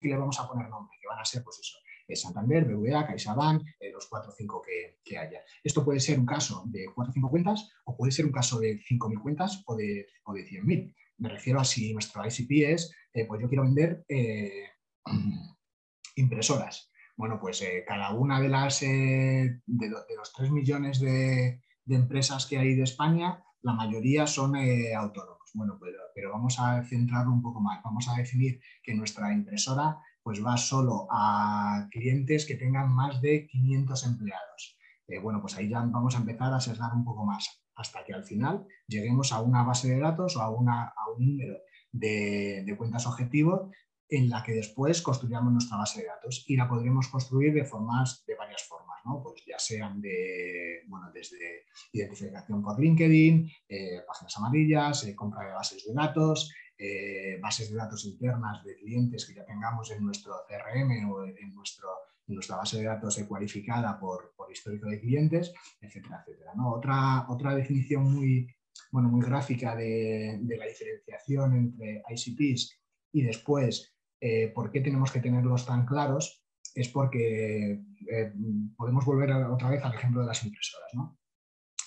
[0.00, 1.78] le vamos a poner nombre, que van a ser, pues eso,
[2.14, 4.62] Santander, BVA, CaixaBank, los 4 o 5
[5.02, 5.42] que, haya.
[5.62, 8.60] Esto puede ser un caso de 4 o 5 cuentas o puede ser un caso
[8.60, 10.94] de 5.000 cuentas o de, o de 100.000.
[11.18, 14.70] Me refiero a si nuestro ICP es, eh, pues yo quiero vender eh,
[16.16, 16.90] impresoras.
[17.16, 22.82] Bueno, pues cada una de las de, los 3 millones de, empresas que hay de
[22.82, 25.50] España, la mayoría son autónomos.
[25.54, 25.78] Bueno,
[26.14, 27.80] pero, vamos a centrarlo un poco más.
[27.84, 33.46] Vamos a definir que nuestra impresora pues va solo a clientes que tengan más de
[33.46, 34.78] 500 empleados.
[35.06, 38.14] Eh, bueno, pues ahí ya vamos a empezar a sesgar un poco más hasta que
[38.14, 41.58] al final lleguemos a una base de datos o a, una, un número
[41.92, 43.70] de, de cuentas objetivo
[44.08, 48.24] en la que después construyamos nuestra base de datos y la podremos construir de formas,
[48.26, 49.22] de varias formas, ¿no?
[49.22, 55.52] Pues ya sean de, bueno, desde identificación por LinkedIn, eh, páginas amarillas, eh, compra de
[55.52, 60.34] bases de datos, eh, bases de datos internas de clientes que ya tengamos en nuestro
[60.48, 61.88] CRM o en, nuestro,
[62.26, 66.52] nuestra base de datos cualificada por, por histórico de clientes, etcétera, etcétera.
[66.56, 66.72] ¿no?
[66.72, 68.46] Otra, otra definición muy,
[68.90, 72.80] bueno, muy gráfica de, de la diferenciación entre ICPs
[73.12, 73.94] y después
[74.26, 76.42] eh, ¿Por qué tenemos que tenerlos tan claros?
[76.74, 77.72] Es porque
[78.10, 78.32] eh,
[78.74, 80.90] podemos volver otra vez al ejemplo de las impresoras.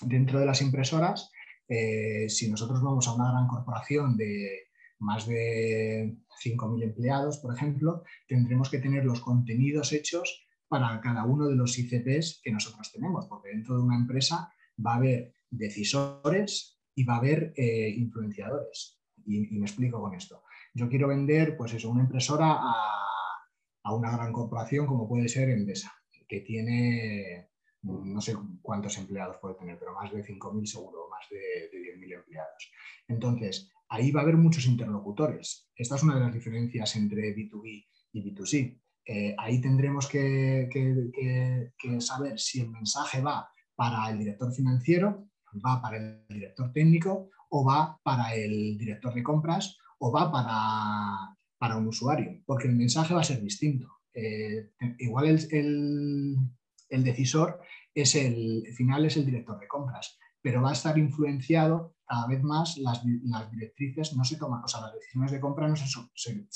[0.02, 1.32] Dentro de las impresoras,
[1.68, 4.67] eh, si nosotros vamos a una gran corporación de
[4.98, 11.48] más de 5.000 empleados, por ejemplo, tendremos que tener los contenidos hechos para cada uno
[11.48, 14.52] de los ICPs que nosotros tenemos, porque dentro de una empresa
[14.84, 18.98] va a haber decisores y va a haber influenciadores.
[19.24, 20.42] y, me explico con esto
[20.78, 25.92] yo quiero vender, pues eso, una impresora a, una gran corporación como puede ser Endesa,
[26.28, 27.48] que tiene,
[27.82, 32.70] no sé cuántos empleados puede tener, pero más de 5.000 seguro, más de, 10.000 empleados.
[33.08, 35.68] Entonces, ahí va a haber muchos interlocutores.
[35.74, 38.80] Esta es una de las diferencias entre B2B y B2C.
[39.04, 40.68] Eh, ahí tendremos que,
[42.00, 45.28] saber si el mensaje va para el director financiero,
[45.64, 50.30] va para el director técnico o va para el director de compras o va
[51.58, 53.88] para, un usuario, porque el mensaje va a ser distinto.
[54.12, 56.36] Eh, igual el,
[56.90, 57.60] decisor
[57.94, 62.42] es el, final es el director de compras, pero va a estar influenciado cada vez
[62.42, 66.46] más las, directrices no se toman, o sea, las decisiones de compra no se,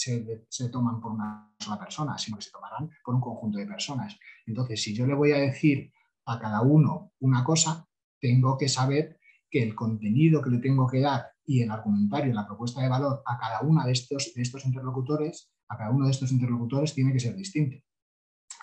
[0.48, 4.18] se, toman por una sola persona, sino que se tomarán por un conjunto de personas.
[4.46, 5.92] Entonces, si yo le voy a decir
[6.24, 7.86] a cada uno una cosa,
[8.18, 12.46] tengo que saber que el contenido que le tengo que dar y el argumentario, la
[12.46, 16.12] propuesta de valor a cada uno de estos, de estos interlocutores, a cada uno de
[16.12, 17.76] estos interlocutores tiene que ser distinto.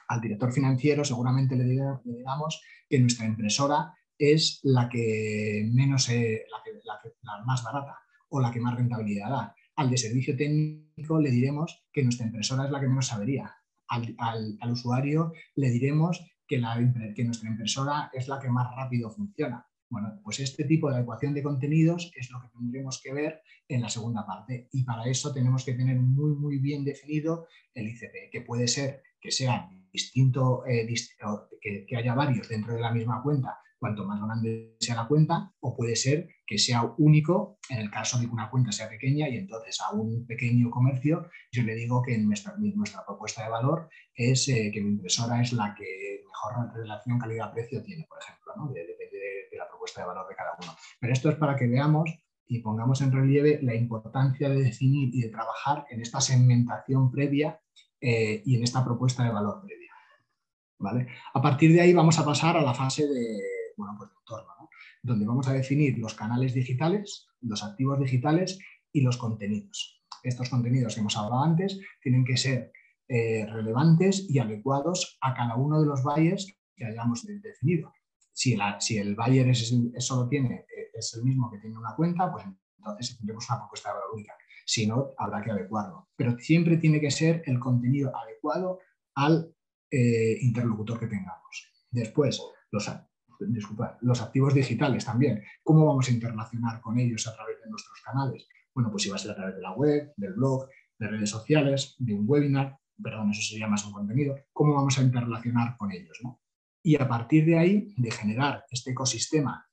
[0.08, 1.66] Al director financiero seguramente le,
[2.04, 7.98] digamos que nuestra impresora es la que menos, la, más barata
[8.30, 9.56] o la que más rentabilidad da.
[9.78, 13.56] Al de servicio técnico le diremos que nuestra impresora es la que menos sabería.
[13.88, 16.62] Al, usuario le diremos que,
[17.16, 19.66] que nuestra impresora es la que más rápido funciona.
[19.90, 23.82] Bueno, pues este tipo de ecuación de contenidos es lo que tendremos que ver en
[23.82, 28.30] la segunda parte y para eso tenemos que tener muy, muy bien definido el ICP,
[28.32, 30.88] que puede ser que sea distinto, eh,
[31.60, 35.76] que, haya varios dentro de la misma cuenta, cuanto más grande sea la cuenta, o
[35.76, 39.38] puede ser que sea único en el caso de que una cuenta sea pequeña y
[39.38, 44.48] entonces a un pequeño comercio yo le digo que nuestra, nuestra propuesta de valor es
[44.50, 48.74] eh, que mi impresora es la que mejor relación calidad-precio tiene, por ejemplo, ¿no?
[49.98, 50.76] de valor de cada uno.
[51.00, 52.10] Pero esto es para que veamos
[52.48, 57.60] y pongamos en relieve la importancia de definir y de trabajar en esta segmentación previa
[58.02, 59.94] eh, y en esta propuesta de valor previa.
[60.80, 61.08] ¿Vale?
[61.34, 63.38] A partir de ahí vamos a pasar a la fase de,
[63.80, 64.70] bueno, pues entorno,
[65.02, 68.60] donde vamos a definir los canales digitales, los activos digitales
[68.92, 70.04] y los contenidos.
[70.24, 72.72] Estos contenidos que hemos hablado antes tienen que ser
[73.08, 77.94] eh, relevantes y adecuados a cada uno de los valles que hayamos definido.
[78.34, 82.46] Si, si el buyer es, solo tiene, es el mismo que tiene una cuenta, pues
[82.78, 84.34] entonces tendremos una propuesta de única.
[84.66, 86.10] Si no, habrá que adecuarlo.
[86.16, 88.80] Pero siempre tiene que ser el contenido adecuado
[89.16, 89.54] al
[89.92, 91.74] eh, interlocutor que tengamos.
[91.90, 92.40] Después,
[92.72, 92.92] los,
[94.02, 95.44] los activos digitales también.
[95.64, 98.48] ¿Cómo vamos a interrelacionar con ellos a través de nuestros canales?
[98.74, 101.30] Bueno, pues si va a ser a través de la web, del blog, de redes
[101.30, 105.92] sociales, de un webinar, perdón, eso sería más un contenido, ¿cómo vamos a interrelacionar con
[105.92, 106.20] ellos?
[106.84, 109.66] Y a partir de ahí, de generar este ecosistema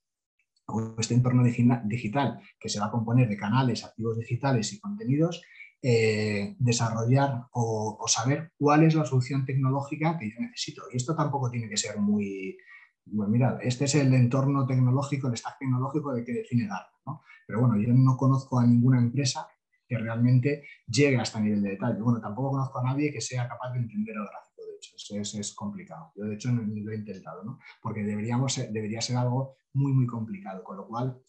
[0.67, 5.43] o este entorno digital que se va a componer de canales, activos digitales y contenidos,
[5.83, 10.83] eh, desarrollar o, saber cuál es la solución tecnológica que yo necesito.
[10.93, 12.57] Y esto tampoco tiene que ser muy,
[13.07, 16.69] bueno, mira, este es el entorno tecnológico, el stack tecnológico de que define.
[17.07, 17.23] ¿no?
[17.47, 19.49] Pero bueno, yo no conozco a ninguna empresa
[19.87, 22.01] que realmente llegue a este nivel de detalle.
[22.01, 25.39] Bueno, tampoco conozco a nadie que sea capaz de entender el gráfico, de hecho, eso
[25.39, 26.13] es, complicado.
[26.17, 27.61] Yo de hecho no, lo he intentado, ¿no?
[27.81, 31.23] porque deberíamos, debería ser algo muy, muy complicado, con lo cual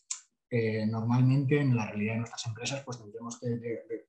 [0.50, 3.48] eh, normalmente en la realidad de nuestras empresas pues tendremos que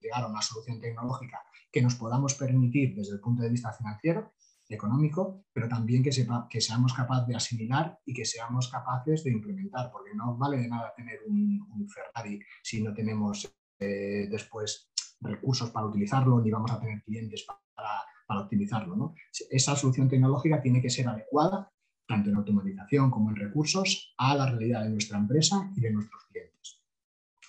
[0.00, 4.32] llegar a una solución tecnológica que nos podamos permitir desde el punto de vista financiero,
[4.68, 9.32] económico, pero también que, sepa, que seamos capaces de asimilar y que seamos capaces de
[9.32, 13.50] implementar, porque no vale de nada tener un, un Ferrari si no tenemos
[13.80, 17.90] eh, después recursos para utilizarlo, ni vamos a tener clientes para,
[18.26, 18.96] para optimizarlo.
[18.96, 19.14] ¿no?
[19.50, 21.72] Esa solución tecnológica tiene que ser adecuada,
[22.06, 26.24] tanto en automatización como en recursos, a la realidad de nuestra empresa y de nuestros
[26.26, 26.82] clientes.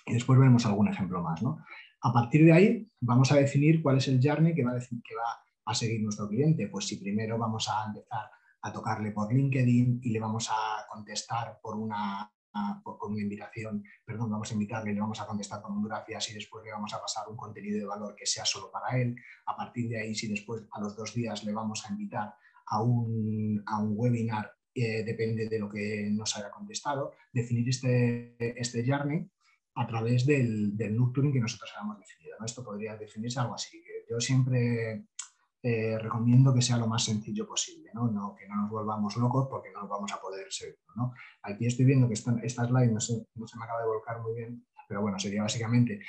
[0.06, 1.42] Y después veremos algún ejemplo más.
[1.42, 1.64] ¿no?
[2.02, 5.00] A partir de ahí, vamos a definir cuál es el journey que va a, decir,
[5.02, 6.68] que va a seguir nuestro cliente.
[6.68, 8.30] Pues si primero vamos a empezar
[8.62, 12.30] a tocarle por LinkedIn y le vamos a contestar por una
[12.82, 16.34] con una invitación, perdón, vamos a invitarle, le vamos a contestar con un gracias y
[16.34, 19.14] después le vamos a pasar un contenido de valor que sea solo para él.
[19.46, 22.34] A partir de ahí, si después a los dos días le vamos a invitar
[22.66, 28.36] a un, a un webinar, eh, depende de lo que nos haya contestado, definir este,
[28.38, 29.28] este journey
[29.76, 32.36] a través del, del nurturing que nosotros hayamos definido.
[32.44, 33.82] Esto podría definirse algo así.
[34.08, 35.04] Yo siempre
[35.62, 39.86] eh, recomiendo que sea lo más sencillo posible, que no nos volvamos locos porque no
[39.86, 40.46] vamos a poder.
[40.96, 41.12] ¿no?
[41.42, 44.34] Aquí estoy viendo que esta, slide no se, no se me acaba de volcar muy
[44.34, 46.00] bien, pero bueno, sería básicamente,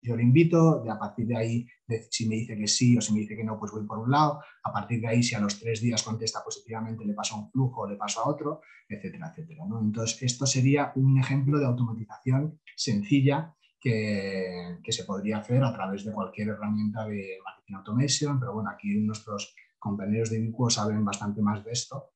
[0.00, 1.66] yo le invito, de a partir de ahí,
[2.10, 4.10] si me dice que sí o si me dice que no, pues voy por un
[4.10, 7.50] lado, a partir de ahí, si a los tres días contesta positivamente, le paso un
[7.50, 9.64] flujo, le paso a otro, etcétera, etcétera.
[9.80, 16.12] Entonces, esto sería un ejemplo de automatización sencilla que, se podría hacer a través de
[16.12, 21.64] cualquier herramienta de marketing automation, pero bueno, aquí nuestros compañeros de Vicuo saben bastante más
[21.64, 22.12] de esto,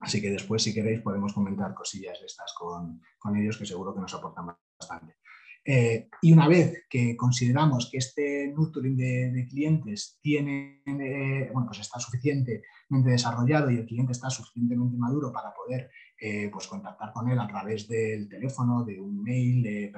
[0.00, 3.00] así que después si queréis podemos comentar cosillas de estas con,
[3.36, 4.46] ellos que seguro que nos aportan
[4.80, 5.16] bastante.
[5.64, 11.80] Eh, y una vez que consideramos que este nurturing de, clientes tiene, eh, bueno, pues
[11.80, 12.62] está suficientemente
[13.10, 17.46] desarrollado y el cliente está suficientemente maduro para poder eh, pues contactar con él a
[17.46, 19.90] través del teléfono, de un mail de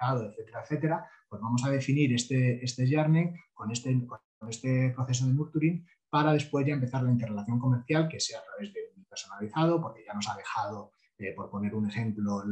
[0.00, 5.32] etcétera, etcétera, pues vamos a definir este, este journey con este, con este proceso de
[5.32, 9.80] nurturing para después ya empezar la interrelación comercial que sea a través de un personalizado,
[9.80, 12.44] porque ya nos ha dejado, eh, por poner un ejemplo,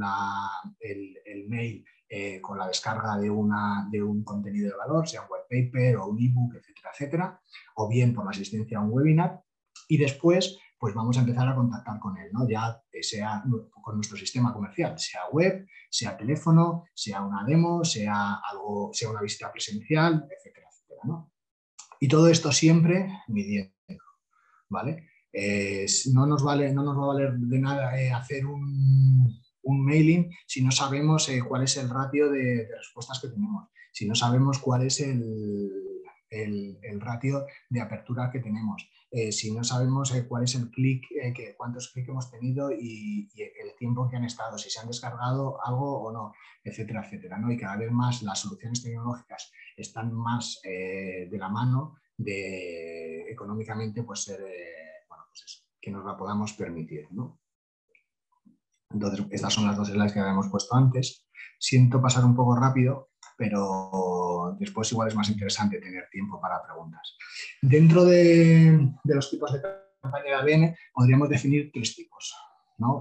[0.81, 5.28] el, mail eh, con la descarga de, una, de un contenido de valor, sea un
[5.28, 7.40] web paper o un ebook, etcétera, etcétera,
[7.76, 9.40] o bien por la asistencia a un webinar.
[9.87, 12.40] Y después pues vamos a empezar a contactar con él, ¿no?
[12.49, 13.45] ya sea
[13.85, 19.21] con nuestro sistema comercial, sea web, sea teléfono, sea una demo, sea, algo, sea una
[19.21, 21.25] visita presencial, etcétera, etcétera.
[22.01, 23.73] Y todo esto siempre midiendo.
[24.68, 25.11] ¿vale?
[25.33, 30.33] Eh, no, nos vale, no nos va a valer de nada eh, hacer un, mailing
[30.49, 34.59] si no sabemos eh, cuál es el ratio de, respuestas que tenemos, si no sabemos
[34.59, 35.71] cuál es el,
[36.29, 38.88] el ratio de apertura que tenemos.
[39.14, 43.29] Eh, si no sabemos eh, cuál es el clic, eh, cuántos clics hemos tenido y,
[43.37, 46.33] el tiempo que han estado, si se han descargado algo o no,
[46.64, 47.37] etcétera, etcétera.
[47.37, 47.53] ¿no?
[47.53, 54.25] Y cada vez más las soluciones tecnológicas están más de la mano de económicamente pues
[54.25, 54.40] ser,
[55.09, 57.09] bueno, pues que nos la podamos permitir.
[57.11, 57.38] ¿no?
[58.88, 61.27] Entonces, estas son las dos slides que habíamos puesto antes.
[61.59, 63.11] Siento pasar un poco rápido,
[63.42, 67.16] pero después igual es más interesante tener tiempo para preguntas.
[67.61, 69.61] Dentro de, los tipos de
[70.00, 72.33] campaña de ADN podríamos definir tres tipos.
[72.78, 73.00] ¿no?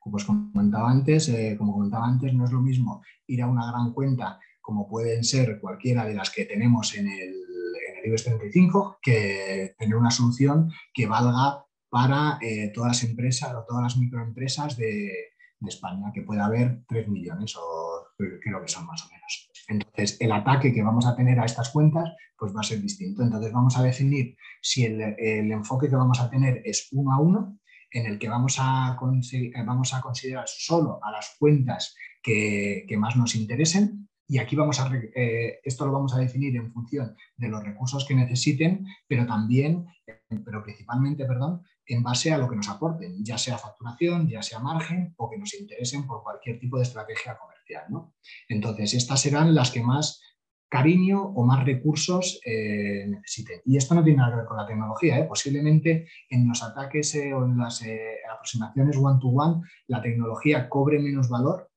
[0.00, 3.70] Como os comentaba antes, eh, como comentaba antes, no es lo mismo ir a una
[3.70, 8.98] gran cuenta como pueden ser cualquiera de las que tenemos en el, en IBEX 35
[9.00, 14.76] que tener una solución que valga para eh, todas las empresas o todas las microempresas
[14.76, 15.12] de,
[15.60, 19.47] de España, que puede haber 3 millones o creo que son más o menos.
[19.68, 23.22] Entonces, el ataque que vamos a tener a estas cuentas pues va a ser distinto.
[23.22, 25.02] Entonces, vamos a definir si el,
[25.50, 27.58] enfoque que vamos a tener es uno a uno,
[27.90, 28.98] en el que vamos a,
[29.66, 34.90] vamos a considerar solo a las cuentas que, más nos interesen, y aquí vamos a,
[35.14, 39.86] eh, esto lo vamos a definir en función de los recursos que necesiten, pero también,
[40.44, 44.58] pero principalmente, perdón, en base a lo que nos aporten, ya sea facturación, ya sea
[44.58, 47.57] margen o que nos interesen por cualquier tipo de estrategia comercial.
[48.48, 50.22] Entonces, estas serán las que más
[50.68, 53.60] cariño o más recursos eh, necesiten.
[53.64, 55.18] Y esto no tiene nada que ver con la tecnología.
[55.18, 55.24] ¿eh?
[55.24, 57.82] Posiblemente en los ataques o en las
[58.30, 61.70] aproximaciones one-to-one -one, la tecnología cobre menos valor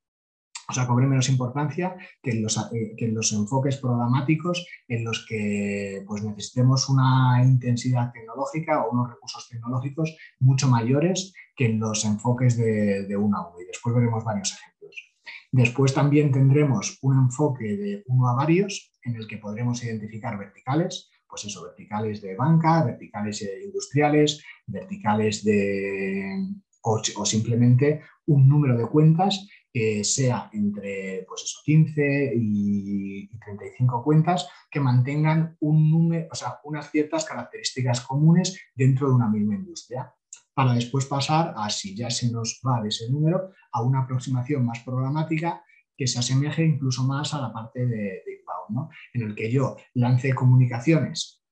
[0.71, 5.25] o sea, cobre menos importancia que en, los, eh, que los, enfoques programáticos en los
[5.27, 12.05] que pues, necesitemos una intensidad tecnológica o unos recursos tecnológicos mucho mayores que en los
[12.05, 13.59] enfoques de, de uno a uno.
[13.59, 14.70] Y después veremos varios ejemplos.
[15.51, 21.09] Después también tendremos un enfoque de uno a varios en el que podremos identificar verticales,
[21.27, 26.47] pues eso, verticales de banca, verticales industriales, verticales de,
[26.83, 34.03] o, o simplemente un número de cuentas que sea entre pues eso, 15 y 35
[34.03, 39.55] cuentas que mantengan un número, o sea, unas ciertas características comunes dentro de una misma
[39.55, 40.13] industria,
[40.53, 44.65] para después pasar a, si ya se nos va de ese número, a una aproximación
[44.65, 45.63] más programática
[45.95, 48.89] que se asemeje incluso más a la parte de, inbound, ¿no?
[49.13, 51.43] en el que yo lance comunicaciones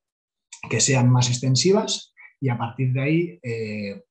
[0.70, 4.04] que sean más extensivas y a partir de ahí, eh,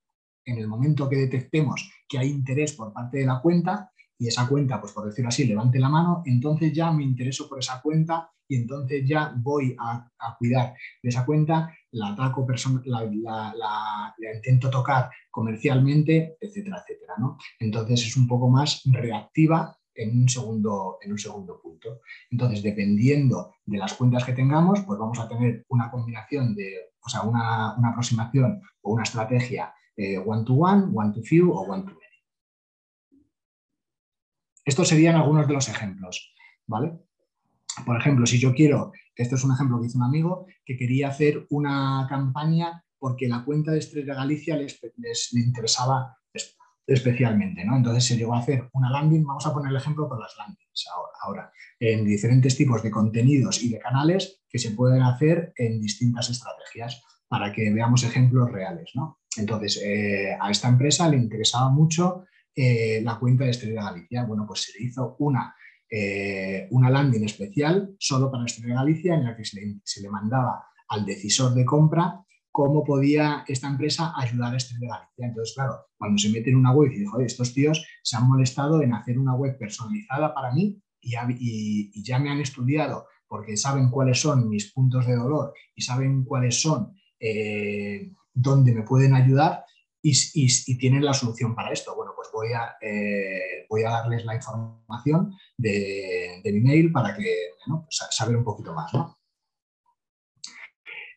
[0.45, 4.49] en el momento que detectemos que hay interés por parte de la cuenta, y esa
[4.49, 8.31] cuenta, pues por decirlo así, levante la mano, entonces ya me intereso por esa cuenta
[8.49, 12.47] y entonces ya voy a, cuidar de esa cuenta, la ataco,
[12.85, 13.55] la, la,
[14.19, 17.15] la, intento tocar comercialmente, etcétera, etcétera.
[17.19, 17.39] ¿no?
[17.61, 22.01] Entonces es un poco más reactiva en un, segundo, en un segundo punto.
[22.31, 27.09] Entonces, dependiendo de las cuentas que tengamos, pues vamos a tener una combinación de, o
[27.09, 29.75] sea, una, una aproximación o una estrategia
[30.25, 32.08] one-to-one, one-to-few o one-to-many.
[34.69, 36.35] Estos serían algunos de los ejemplos,
[36.67, 36.93] ¿vale?
[37.87, 41.09] Por ejemplo, si yo quiero, esto es un ejemplo que hizo un amigo, que quería
[41.09, 46.19] hacer una campaña porque la cuenta de Estrella Galicia les, interesaba
[46.87, 47.79] especialmente, ¿no?
[47.79, 50.85] Entonces se llegó a hacer una landing, vamos a poner el ejemplo con las landings
[51.23, 51.51] ahora,
[51.81, 57.03] en diferentes tipos de contenidos y de canales que se pueden hacer en distintas estrategias
[57.27, 59.21] para que veamos ejemplos reales, ¿no?
[59.39, 64.25] Entonces, eh, a esta empresa le interesaba mucho eh, la cuenta de Estrella Galicia.
[64.25, 65.55] Bueno, pues se le hizo una,
[65.91, 69.61] eh, una landing especial solo para Estrella Galicia en la que se
[70.01, 75.27] le, mandaba al decisor de compra cómo podía esta empresa ayudar a Estrella Galicia.
[75.27, 78.83] Entonces, claro, cuando se mete en una web y dice, estos tíos se han molestado
[78.83, 84.21] en hacer una web personalizada para mí y, ya me han estudiado porque saben cuáles
[84.21, 89.65] son mis puntos de dolor y saben cuáles son eh, dónde me pueden ayudar,
[90.03, 91.95] y, tienen la solución para esto.
[91.97, 97.51] Bueno, pues voy a, eh, voy a darles la información de, mi mail para que,
[97.67, 98.93] bueno, pues saber un poquito más.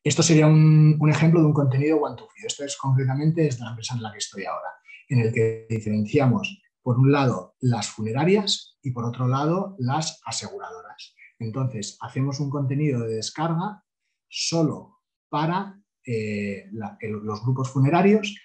[0.03, 3.69] Esto sería un, ejemplo de un contenido one to Esto es concretamente es de la
[3.69, 4.69] empresa en la que estoy ahora,
[5.09, 11.15] en el que diferenciamos, por un lado, las funerarias y por otro lado, las aseguradoras.
[11.37, 13.83] Entonces, hacemos un contenido de descarga
[14.27, 18.35] solo para eh, los grupos funerarios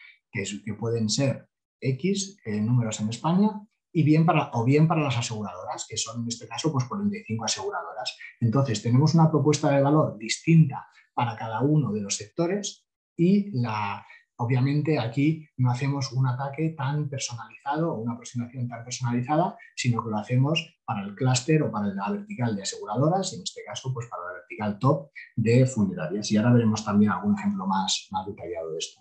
[0.65, 1.49] que, pueden ser
[1.81, 3.51] X eh, números en España
[3.93, 7.45] y bien para, o bien para las aseguradoras, que son en este caso pues 45
[7.45, 8.17] aseguradoras.
[8.41, 14.05] Entonces, tenemos una propuesta de valor distinta para cada uno de los sectores y la,
[14.37, 20.11] obviamente aquí no hacemos un ataque tan personalizado o una aproximación tan personalizada, sino que
[20.11, 23.93] lo hacemos para el clúster o para la vertical de aseguradoras y en este caso
[23.95, 26.31] pues para la vertical top de funerarias.
[26.31, 29.01] Y ahora veremos también algún ejemplo más, más detallado de esto.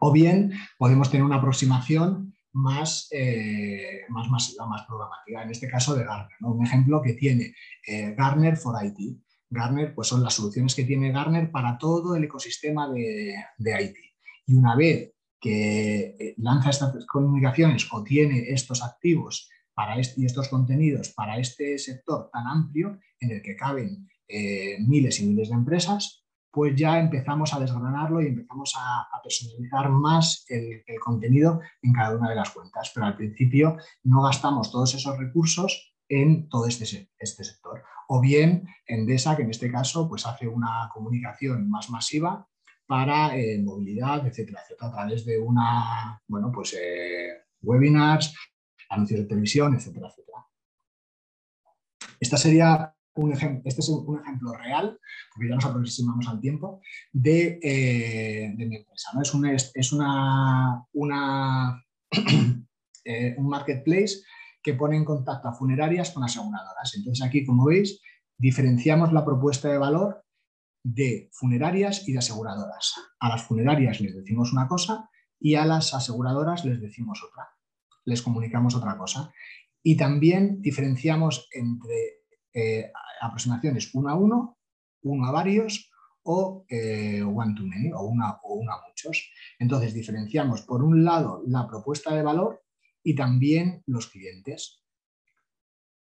[0.00, 5.94] O bien podemos tener una aproximación más, eh, más masiva, más programática, en este caso
[5.94, 6.36] de Garner.
[6.40, 7.54] Un ejemplo que tiene
[7.86, 9.18] eh, Garner for IT.
[9.48, 13.96] Garner pues son las soluciones que tiene Garner para todo el ecosistema de, IT.
[14.46, 20.48] Y una vez que eh, lanza estas comunicaciones o tiene estos activos para y estos
[20.48, 24.06] contenidos para este sector tan amplio en el que caben
[24.86, 26.21] miles y miles de empresas,
[26.52, 32.28] pues ya empezamos a desgranarlo y empezamos a, personalizar más el, contenido en cada una
[32.28, 32.90] de las cuentas.
[32.94, 37.82] Pero al principio no gastamos todos esos recursos en todo este, este sector.
[38.08, 42.46] O bien Endesa, que en este caso pues hace una comunicación más masiva
[42.86, 48.34] para eh, movilidad, etcétera, etcétera, a través de una, bueno, pues eh, webinars,
[48.90, 50.46] anuncios de televisión, etcétera, etcétera.
[52.20, 52.94] Esta sería
[53.64, 54.98] este es un ejemplo real,
[55.34, 56.80] porque ya nos aproximamos al tiempo,
[57.12, 59.10] de, eh, mi empresa.
[59.14, 59.48] ¿no?
[59.50, 61.84] Es, es una, una
[63.04, 64.22] eh, un marketplace
[64.62, 66.94] que pone en contacto a funerarias con aseguradoras.
[66.96, 68.00] Entonces aquí, como veis,
[68.38, 70.24] diferenciamos la propuesta de valor
[70.84, 72.94] de funerarias y de aseguradoras.
[73.20, 75.08] A las funerarias les decimos una cosa
[75.38, 77.48] y a las aseguradoras les decimos otra.
[78.04, 79.32] Les comunicamos otra cosa.
[79.82, 82.21] Y también diferenciamos entre
[82.52, 82.90] eh,
[83.20, 84.58] aproximaciones uno a uno,
[85.02, 85.90] uno a varios
[86.24, 89.30] o eh, one to many o una, o una a muchos.
[89.58, 92.62] Entonces diferenciamos por un lado la propuesta de valor
[93.02, 94.82] y también los clientes.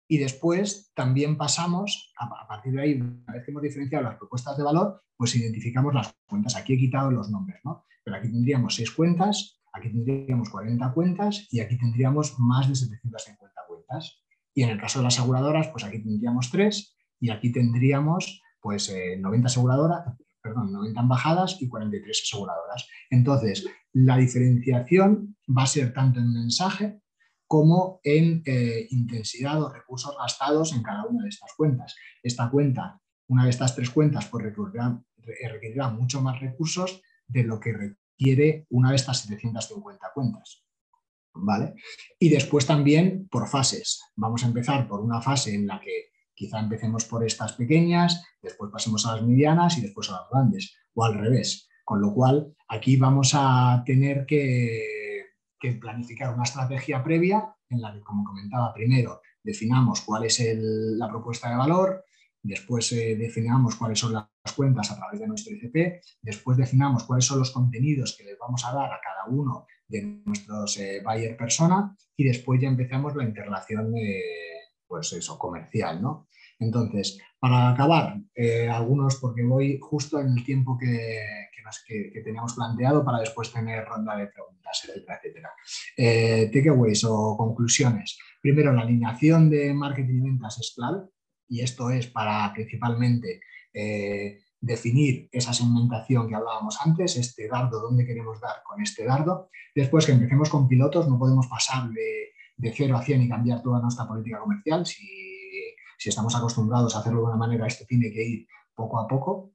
[0.08, 4.56] Y después también pasamos, a, partir de ahí, una vez que hemos diferenciado las propuestas
[4.56, 6.54] de valor, pues identificamos las cuentas.
[6.54, 7.84] Aquí he quitado los nombres, ¿no?
[8.04, 13.60] Pero aquí tendríamos seis cuentas, aquí tendríamos 40 cuentas y aquí tendríamos más de 750
[13.66, 14.22] cuentas.
[14.56, 18.90] Y en el caso de las aseguradoras, pues aquí tendríamos tres y aquí tendríamos pues
[18.90, 22.88] 90 eh, aseguradoras, perdón, 90 embajadas y 43 aseguradoras.
[23.10, 27.02] Entonces, la diferenciación va a ser tanto en mensaje
[27.46, 31.94] como en eh, intensidad o recursos gastados en cada una de estas cuentas.
[32.22, 32.98] Esta cuenta,
[33.28, 34.98] una de estas tres cuentas, pues requerirá,
[35.52, 40.65] requerirá mucho más recursos de lo que requiere una de estas 750 cuentas.
[42.18, 44.02] Y después también por fases.
[44.16, 48.70] Vamos a empezar por una fase en la que quizá empecemos por estas pequeñas, después
[48.70, 51.68] pasemos a las medianas y después a las grandes, o al revés.
[51.84, 55.06] Con lo cual, aquí vamos a tener que
[55.58, 61.08] que planificar una estrategia previa en la que, como comentaba, primero definamos cuál es la
[61.08, 62.04] propuesta de valor,
[62.42, 67.24] después eh, definamos cuáles son las cuentas a través de nuestro ICP, después definamos cuáles
[67.24, 71.36] son los contenidos que les vamos a dar a cada uno de nuestros eh, buyer
[71.36, 73.92] persona y después ya empezamos la integración
[74.86, 76.00] pues eso, comercial.
[76.00, 76.28] ¿no?
[76.58, 81.48] Entonces, para acabar, eh, algunos, porque voy justo en el tiempo que,
[81.86, 85.50] que, teníamos planteado para después tener ronda de preguntas, etcétera, etcétera.
[85.96, 88.18] Eh, takeaways o conclusiones.
[88.40, 91.08] Primero, la alineación de marketing y ventas es clave
[91.48, 93.40] y esto es para principalmente
[93.72, 99.48] eh, definir esa segmentación que hablábamos antes, este dardo, dónde queremos dar con este dardo.
[99.74, 103.62] Después que empecemos con pilotos, no podemos pasar de, de 0 a 100 y cambiar
[103.62, 104.84] toda nuestra política comercial.
[104.84, 105.06] Si,
[106.04, 109.52] estamos acostumbrados a hacerlo de una manera, esto tiene que ir poco a poco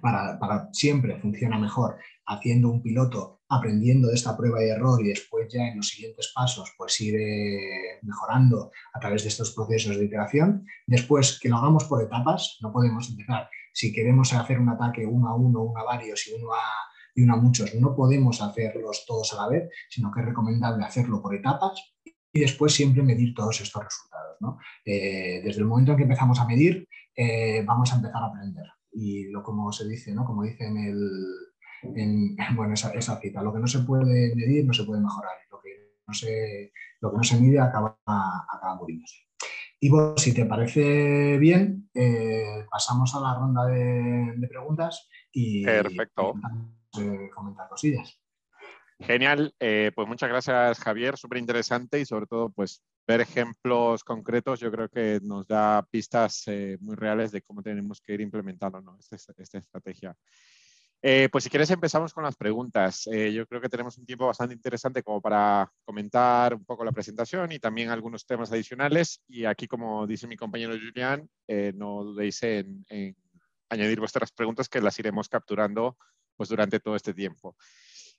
[0.00, 5.48] para, siempre funciona mejor haciendo un piloto, aprendiendo de esta prueba y error y después
[5.50, 10.04] ya en los siguientes pasos pues ir eh, mejorando a través de estos procesos de
[10.04, 10.66] iteración.
[10.86, 15.28] Después que lo hagamos por etapas, no podemos empezar, si queremos hacer un ataque uno
[15.28, 19.48] a uno, uno a varios y uno a, muchos, no podemos hacerlos todos a la
[19.48, 21.94] vez, sino que es recomendable hacerlo por etapas
[22.32, 24.22] y después siempre medir todos estos resultados.
[24.84, 28.66] Eh, desde el momento en que empezamos a medir, eh, vamos a empezar a aprender
[28.92, 30.24] y lo como se dice, ¿no?
[30.24, 31.36] Como dice en, el,
[32.56, 35.60] bueno, esa, esa, cita, lo que no se puede medir no se puede mejorar, lo
[35.60, 35.70] que
[36.06, 39.16] no se, lo que no se mide acaba, acaba muriéndose.
[39.84, 46.34] Y vos, si te parece bien, eh, pasamos a la ronda de, preguntas y, Perfecto.
[46.92, 48.16] Y comentar cosillas.
[49.00, 54.60] Genial, eh, pues muchas gracias Javier, súper interesante y sobre todo pues ver ejemplos concretos
[54.60, 58.96] yo creo que nos da pistas eh, muy reales de cómo tenemos que ir implementando
[59.00, 60.14] esta, esta, estrategia.
[61.02, 63.04] Eh, pues si quieres empezamos con las preguntas.
[63.04, 67.50] yo creo que tenemos un tiempo bastante interesante como para comentar un poco la presentación
[67.50, 69.20] y también algunos temas adicionales.
[69.26, 71.28] Y aquí, como dice mi compañero Julián,
[71.74, 72.86] no dudéis en,
[73.68, 75.96] añadir vuestras preguntas que las iremos capturando
[76.36, 77.56] pues, durante todo este tiempo.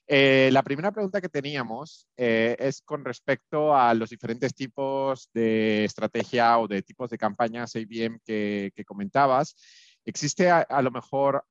[0.06, 5.84] Eh, la primera pregunta que teníamos eh, es con respecto a los diferentes tipos de
[5.84, 9.56] estrategia o de tipos de campañas ABM que, comentabas.
[10.04, 11.44] ¿Existe a, lo mejor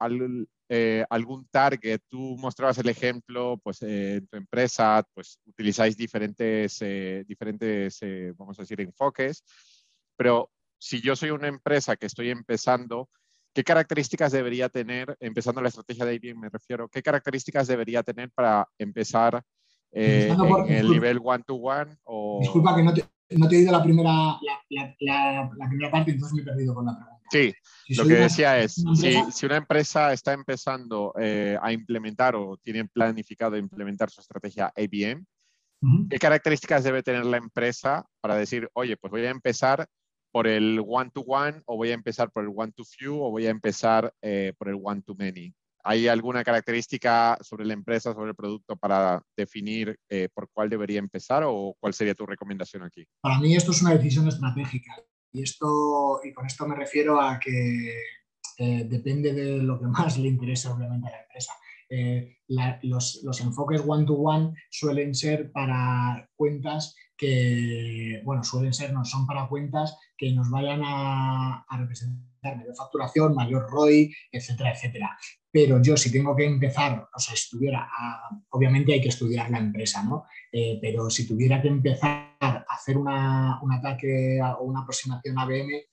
[0.69, 2.01] eh, algún target?
[2.07, 6.79] Tú mostrabas el ejemplo, pues en tu empresa pues utilizáis diferentes,
[7.27, 7.99] diferentes
[8.37, 9.43] vamos a decir, enfoques,
[10.15, 13.09] pero si yo soy una empresa que estoy empezando,
[13.53, 18.31] ¿Qué características debería tener, empezando la estrategia de IBM me refiero, qué características debería tener
[18.31, 19.43] para empezar
[19.91, 20.35] eh,
[20.67, 21.95] en el nivel one-to-one?
[22.05, 22.39] o...
[22.41, 24.11] Disculpa que no te, no te he oído la primera,
[24.69, 27.22] la, la, primera parte, entonces me he perdido con la pregunta.
[27.33, 27.51] Sí,
[27.95, 32.85] lo que decía es, si, si, una empresa está empezando eh, a implementar o tiene
[32.85, 35.25] planificado implementar su estrategia IBM,
[36.11, 39.87] ¿qué características debe tener la empresa para decir, oye, pues voy a empezar
[40.31, 44.53] por el one-to-one o voy a empezar por el one-to-few o voy a empezar eh,
[44.55, 45.55] por el one-to-many?
[45.85, 50.99] ¿Hay alguna característica sobre la empresa, sobre el producto para definir eh, por cuál debería
[50.99, 53.05] empezar o cuál sería tu recomendación aquí?
[53.21, 54.93] Para mí esto es una decisión estratégica
[55.33, 57.97] y, esto, y con esto me refiero a que
[58.59, 61.53] eh, depende de lo que más le interesa obviamente a la empresa.
[61.89, 62.37] Eh,
[62.83, 69.97] los, enfoques one-to-one suelen ser para cuentas que, bueno, suelen ser, no son para cuentas
[70.17, 75.17] que nos vayan a, representar mayor facturación, mayor ROI, etcétera, etcétera.
[75.51, 77.87] Pero yo si tengo que empezar, o sea, estuviera,
[78.49, 80.25] obviamente hay que estudiar la empresa, ¿no?
[80.51, 85.85] Eh, pero si tuviera que empezar a hacer un ataque o una aproximación a BM,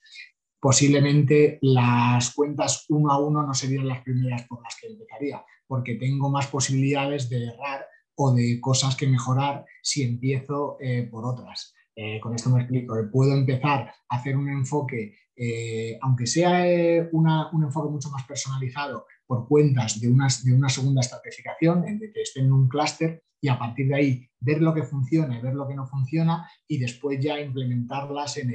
[0.60, 5.94] posiblemente las cuentas uno a uno no serían las primeras por las que empezaría, porque
[5.94, 11.74] tengo más posibilidades de errar o de cosas que mejorar si empiezo eh, por otras.
[12.02, 16.64] Eh, con esto me explico, puedo empezar a hacer un enfoque, eh, aunque sea
[17.12, 22.22] un enfoque mucho más personalizado por cuentas de, de una segunda estratificación, en de que
[22.22, 25.54] estén en un clúster, y a partir de ahí ver lo que funciona y ver
[25.54, 28.50] lo que no funciona y después ya implementarlas en,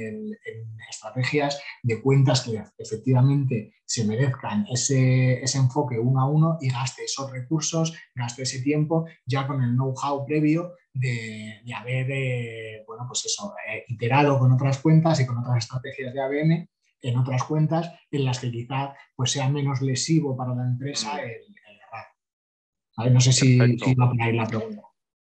[0.88, 7.30] estrategias de cuentas que efectivamente se merezcan ese, enfoque uno a uno y gaste esos
[7.30, 13.54] recursos, gaste ese tiempo ya con el know-how previo de, haber eh, bueno, pues eso,
[13.68, 16.68] eh, iterado con otras cuentas y con otras estrategias de ABM
[17.02, 23.02] en otras cuentas en las que quizá pues, sea menos lesivo para la empresa mm.
[23.04, 24.82] el, no sé si, va por ahí la pregunta.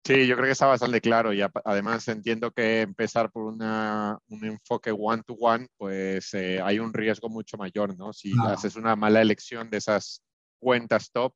[0.05, 4.91] Sí, yo creo que está bastante claro y además entiendo que empezar por un enfoque
[4.91, 8.14] one-to-one, pues eh, hay un riesgo mucho mayor, ¿no?
[8.14, 10.23] Si haces una mala elección de esas
[10.59, 11.35] cuentas top,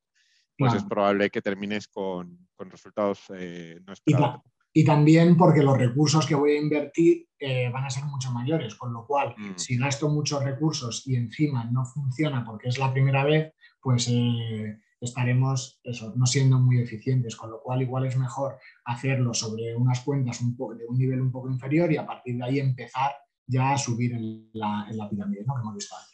[0.57, 4.41] pues es probable que termines con, resultados eh, no esperados.
[4.73, 8.75] Y, también porque los recursos que voy a invertir eh, van a ser mucho mayores,
[8.77, 9.55] con lo cual, mm.
[9.57, 14.09] si gasto muchos recursos y encima no funciona porque es la primera vez, pues
[15.03, 20.01] estaremos eso, no siendo muy eficientes, con lo cual igual es mejor hacerlo sobre unas
[20.01, 23.13] cuentas un de un nivel un poco inferior y a partir de ahí empezar
[23.47, 25.55] ya a subir en la, en la pirámide, ¿no?
[25.55, 26.12] que hemos visto antes.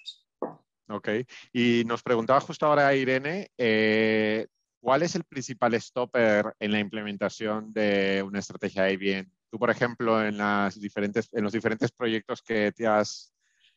[0.89, 1.09] Ok,
[1.53, 4.47] y nos preguntaba justo ahora Irene, eh,
[4.81, 9.31] ¿cuál es el principal stopper en la implementación de una estrategia IBM?
[9.51, 13.35] Tú, por ejemplo, en, las diferentes, en los diferentes proyectos que te has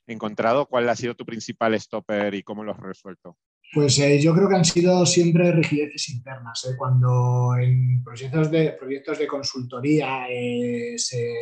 [0.08, 3.38] encontrado, ¿cuál ha sido tu principal stopper y cómo lo has resuelto?
[3.74, 6.66] Pues eh, yo creo que han sido siempre rigideces internas.
[6.66, 6.76] ¿eh?
[6.78, 8.78] Cuando en proyectos de,
[9.18, 11.34] de consultoría eh, se,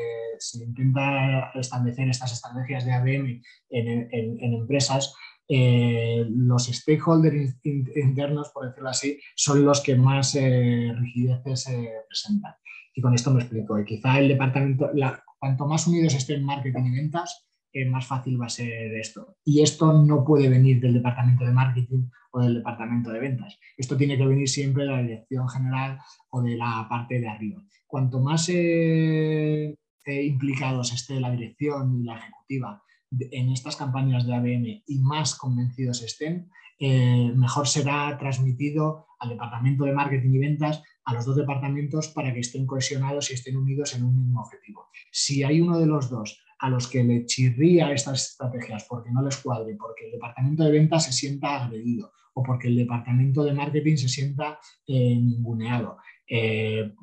[0.62, 3.42] intenta establecer estas estrategias de ABM
[3.72, 5.16] en, empresas,
[5.50, 11.68] los stakeholders internos, por decirlo así, son los que más rigideces
[12.08, 12.54] presentan.
[12.94, 13.84] Y con esto me explico.
[13.84, 14.92] quizá el departamento,
[15.40, 17.50] cuanto más unidos estén marketing y ventas,
[17.88, 19.38] más fácil va a ser esto.
[19.46, 23.58] Y esto no puede venir del departamento de marketing o del departamento de ventas.
[23.78, 27.64] Esto tiene que venir siempre de la dirección general o de la parte de arriba.
[27.86, 29.76] Cuanto más eh,
[30.06, 35.36] eh, implicados esté la dirección y la ejecutiva en estas campañas de ABM y más
[35.36, 36.50] convencidos estén,
[36.80, 42.34] eh, mejor será transmitido al departamento de marketing y ventas, a los dos departamentos para
[42.34, 44.88] que estén cohesionados y estén unidos en un mismo objetivo.
[45.12, 49.22] Si hay uno de los dos a los que le chirría estas estrategias porque no
[49.24, 53.54] les cuadre, porque el departamento de ventas se sienta agredido o porque el departamento de
[53.54, 55.98] marketing se sienta eh, ninguneado.
[56.30, 56.94] Eh,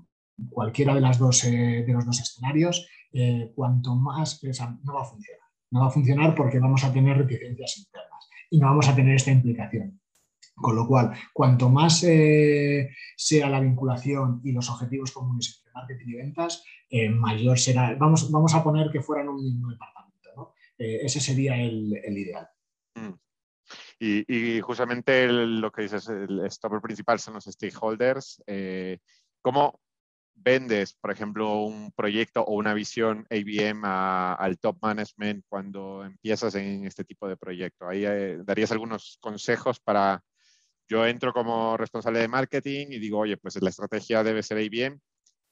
[0.50, 2.86] cualquiera de, las dos, de los dos escenarios,
[3.54, 4.40] cuanto más,
[4.84, 5.45] no va a funcionar.
[5.76, 9.14] No va a funcionar porque vamos a tener reticencias internas y no vamos a tener
[9.14, 10.00] esta implicación.
[10.54, 16.16] Con lo cual, cuanto más sea la vinculación y los objetivos comunes entre marketing y
[16.16, 16.64] ventas,
[17.10, 17.94] mayor será.
[17.94, 20.54] Vamos, vamos a poner que fueran un mismo departamento.
[20.78, 22.48] ese sería el, ideal.
[22.94, 23.12] Mm.
[23.98, 28.42] Y, justamente lo que dices, el stopper principal son los stakeholders.
[28.46, 28.98] Eh,
[29.42, 29.78] ¿Cómo
[30.36, 36.86] vendes, por ejemplo, un proyecto o una visión ABM al top management cuando empiezas en
[36.86, 37.88] este tipo de proyecto?
[37.88, 40.22] Ahí eh, darías algunos consejos para,
[40.88, 45.00] yo entro como responsable de marketing y digo, oye, pues la estrategia debe ser ABM.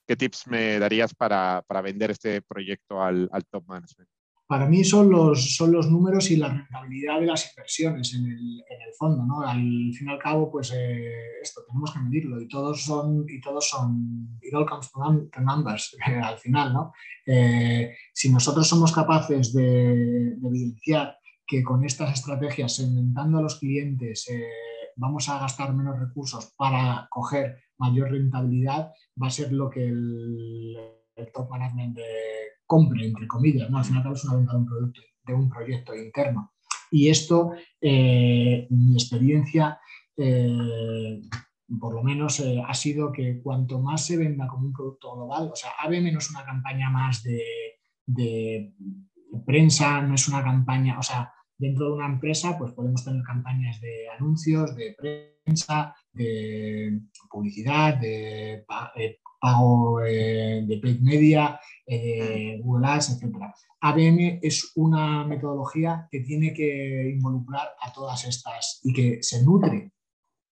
[0.06, 4.13] ¿Qué tips me darías para, para vender este proyecto al, al top management?
[4.46, 8.64] Para mí son los, son los números y la rentabilidad de las inversiones en el,
[8.68, 9.24] en el fondo.
[9.24, 9.40] ¿no?
[9.40, 13.40] Al fin y al cabo, pues eh, esto tenemos que medirlo y todos son, y
[13.40, 16.72] todos son, it all comes to numbers al final.
[16.74, 16.92] ¿no?
[17.26, 21.16] Eh, si nosotros somos capaces de, evidenciar
[21.46, 24.46] que con estas estrategias, segmentando a los clientes, eh,
[24.96, 30.76] vamos a gastar menos recursos para coger mayor rentabilidad, va a ser lo que el,
[31.16, 32.04] el top management de
[32.66, 33.78] compre, entre comillas, ¿no?
[33.78, 36.52] al final es una venta de un, producto, de un proyecto interno.
[36.90, 39.78] Y esto, eh, mi experiencia,
[40.16, 41.20] eh,
[41.80, 45.50] por lo menos eh, ha sido que cuanto más se venda como un producto global,
[45.52, 47.42] o sea, ABM no es una campaña más de,
[48.06, 48.72] de
[49.44, 53.80] prensa, no es una campaña, o sea, dentro de una empresa pues podemos tener campañas
[53.80, 54.94] de anuncios, de
[55.44, 57.00] prensa, de
[57.30, 58.64] publicidad, de
[58.96, 63.36] eh, pago eh, de paid media, eh, Google Ads, etc.
[63.80, 69.92] ABM es una metodología que tiene que involucrar a todas estas y que se nutre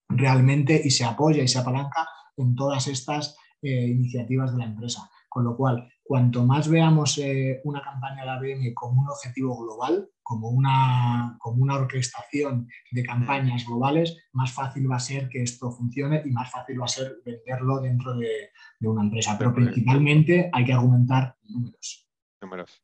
[0.09, 5.09] realmente y se apoya y se apalanca en todas estas iniciativas de la empresa.
[5.33, 10.07] Con lo cual, cuanto más veamos eh, una campaña de ABM como un objetivo global,
[10.21, 15.71] como una, como una orquestación de campañas globales, más fácil va a ser que esto
[15.71, 18.51] funcione y más fácil va a ser venderlo dentro de,
[18.91, 19.37] una empresa.
[19.37, 22.07] Pero principalmente hay que argumentar números.
[22.41, 22.83] Números.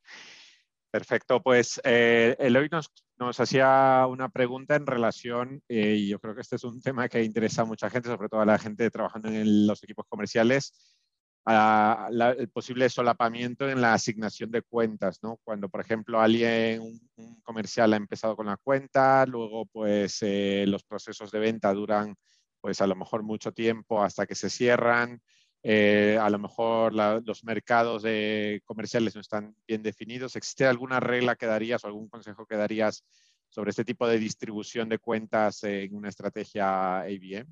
[0.91, 6.33] Perfecto, pues eh, Eloy nos, nos, hacía una pregunta en relación, eh, y yo creo
[6.33, 8.89] que este es un tema que interesa a mucha gente, sobre todo a la gente
[8.89, 10.73] trabajando en los equipos comerciales,
[11.45, 15.39] el posible solapamiento en la asignación de cuentas, ¿no?
[15.43, 20.83] Cuando, por ejemplo, alguien, un, comercial ha empezado con la cuenta, luego pues eh, los
[20.83, 22.15] procesos de venta duran
[22.61, 25.21] pues a lo mejor mucho tiempo hasta que se cierran,
[25.61, 28.03] eh, a lo mejor los mercados
[28.65, 30.35] comerciales no están bien definidos.
[30.35, 33.03] ¿Existe alguna regla que darías o algún consejo que darías
[33.49, 37.47] sobre este tipo de distribución de cuentas en una estrategia ABM?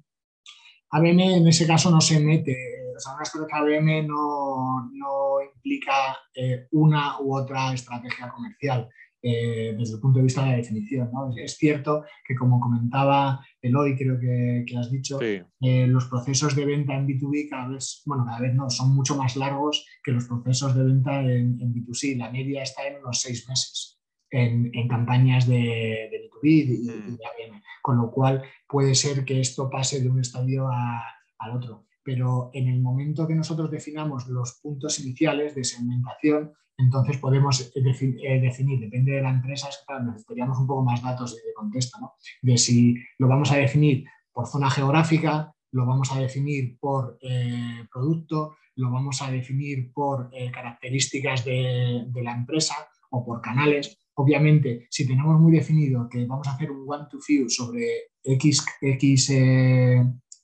[0.90, 2.56] ABM en ese caso no se mete,
[2.96, 8.88] o sea, una estrategia ABM no, no implica eh, una u otra estrategia comercial
[9.30, 11.10] eh, desde el punto de vista de la definición.
[11.12, 11.34] ¿no?
[11.36, 15.44] Es cierto que, como comentaba Eloy, creo que, que has dicho, eh,
[15.88, 19.36] los procesos de venta en B2B cada vez, bueno, cada vez no, son mucho más
[19.36, 22.16] largos que los procesos de venta en, en B2C.
[22.16, 24.00] La media está en unos seis meses
[24.30, 29.70] en, campañas de, de B2B y, de ABM, con lo cual puede ser que esto
[29.70, 31.86] pase de un estadio al otro.
[32.02, 37.72] Pero en el momento que nosotros definamos los puntos iniciales de segmentación, entonces podemos eh,
[37.76, 39.70] eh, definir, depende de la empresa,
[40.06, 42.14] necesitaríamos un poco más datos de, contexto, ¿no?
[42.42, 47.86] de si lo vamos a definir por zona geográfica, lo vamos a definir por eh,
[47.92, 52.76] producto, lo vamos a definir por características de, la empresa
[53.10, 53.98] o por canales.
[54.14, 59.32] Obviamente, si tenemos muy definido que vamos a hacer un one-to-few sobre X, X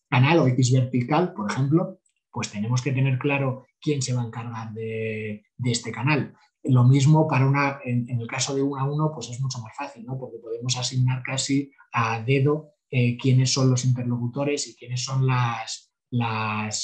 [0.09, 1.99] canal o X vertical, por ejemplo,
[2.31, 6.34] pues tenemos que tener claro quién se va a encargar de, este canal.
[6.63, 9.75] Lo mismo para una, en, el caso de uno a uno, pues es mucho más
[9.75, 10.17] fácil, ¿no?
[10.17, 15.93] Porque podemos asignar casi a dedo eh, quiénes son los interlocutores y quiénes son las,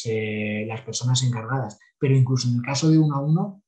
[0.05, 1.79] eh, las, personas encargadas.
[1.97, 3.63] Pero incluso en el caso de uno a uno,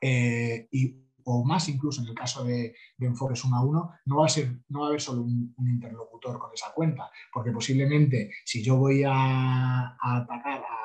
[0.00, 4.28] y o más incluso en el caso de, enfoques uno a uno, no va a,
[4.28, 8.76] ser, no va a haber solo un, interlocutor con esa cuenta, porque posiblemente si yo
[8.76, 10.81] voy a, atacar a,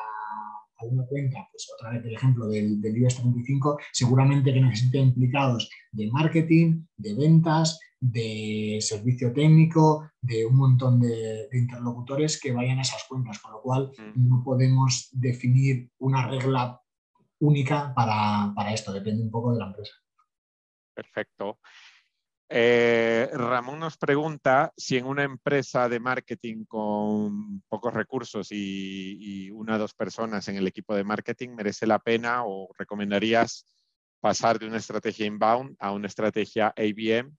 [0.85, 5.69] una cuenta, pues otra vez el ejemplo del, del IBEX 35, seguramente que necesite implicados
[5.91, 12.77] de marketing, de ventas, de servicio técnico, de un montón de, de, interlocutores que vayan
[12.77, 14.29] a esas cuentas, con lo cual mm.
[14.29, 16.79] no podemos definir una regla
[17.39, 19.93] única para, para esto, depende un poco de la empresa.
[20.93, 21.59] Perfecto.
[22.49, 29.75] Eh, Ramón nos pregunta si en una empresa de marketing con pocos recursos y, una
[29.75, 33.65] o dos personas en el equipo de marketing merece la pena o recomendarías
[34.21, 37.35] pasar de una estrategia inbound a una estrategia ABM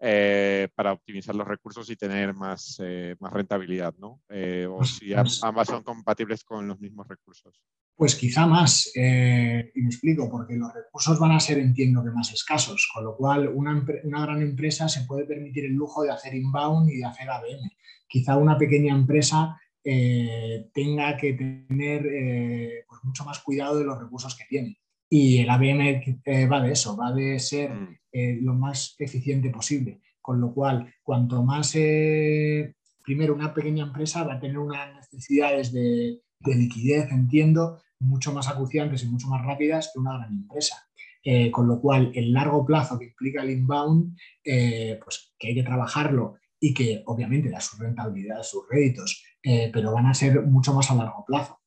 [0.00, 4.08] eh, para optimizar los recursos y tener más, eh, más rentabilidad, ¿no?
[4.08, 7.62] o pues, si pues ambas son compatibles con los mismos recursos.
[7.98, 12.12] Pues quizá más, eh, y me explico, porque los recursos van a ser, entiendo que
[12.12, 16.32] más escasos, con lo cual una, gran empresa se puede permitir el lujo de hacer
[16.32, 17.68] inbound y de hacer ABM.
[18.06, 23.98] Quizá una pequeña empresa eh, tenga que tener eh, pues mucho más cuidado de los
[23.98, 24.78] recursos que tiene.
[25.10, 28.44] Y el ABM va de eso, va de ser mm.
[28.44, 30.02] lo más eficiente posible.
[30.20, 36.20] Con lo cual, cuanto más, primero, una pequeña empresa va a tener unas necesidades de,
[36.38, 40.88] de liquidez, entiendo, mucho más acuciantes y mucho más rápidas que una gran empresa.
[41.22, 45.54] Eh, con lo cual, el largo plazo que implica el inbound, eh, pues que hay
[45.54, 50.42] que trabajarlo y que obviamente da su rentabilidad, sus réditos, eh, pero van a ser
[50.42, 51.60] mucho más a largo plazo.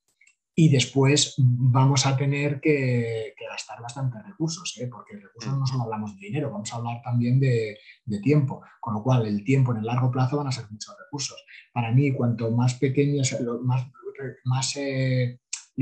[0.55, 6.27] Y después vamos a tener que, gastar bastantes recursos, porque recursos no solo hablamos de
[6.27, 7.77] dinero, vamos a hablar también de,
[8.23, 11.43] tiempo, con lo cual el tiempo en el largo plazo van a ser muchos recursos.
[11.73, 13.35] Para mí, cuanto más pequeños,
[14.45, 14.75] más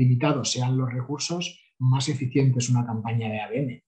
[0.00, 3.82] limitados sean los recursos, más eficiente es una campaña de ABM.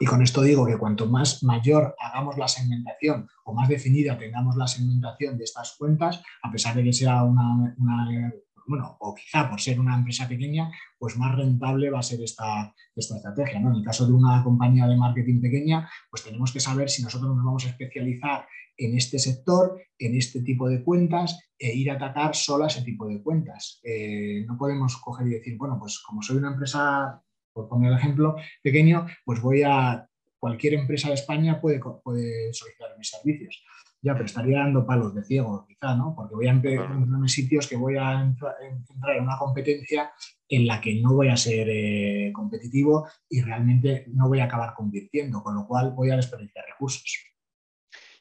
[0.00, 4.56] Y con esto digo que cuanto más mayor hagamos la segmentación o más definida tengamos
[4.56, 7.74] la segmentación de estas cuentas, a pesar de que sea una,
[8.66, 12.74] bueno, o quizá por ser una empresa pequeña, pues más rentable va a ser esta,
[12.94, 13.60] esta estrategia.
[13.60, 13.70] ¿no?
[13.70, 17.34] En el caso de una compañía de marketing pequeña, pues tenemos que saber si nosotros
[17.34, 18.46] nos vamos a especializar
[18.76, 22.82] en este sector, en este tipo de cuentas, e ir a atacar solo a ese
[22.82, 23.80] tipo de cuentas.
[23.82, 27.98] Eh, no podemos coger y decir, bueno, pues como soy una empresa, por poner el
[27.98, 30.08] ejemplo, pequeño, pues voy a
[30.38, 33.62] cualquier empresa de España puede, puede solicitar mis servicios.
[34.04, 36.12] Ya, pero estaría dando palos de ciego, quizá, ¿no?
[36.16, 40.10] Porque voy a empezar en sitios que voy a entrar en una competencia
[40.48, 44.74] en la que no voy a ser eh, competitivo y realmente no voy a acabar
[44.74, 47.32] convirtiendo, con lo cual voy a desperdiciar recursos.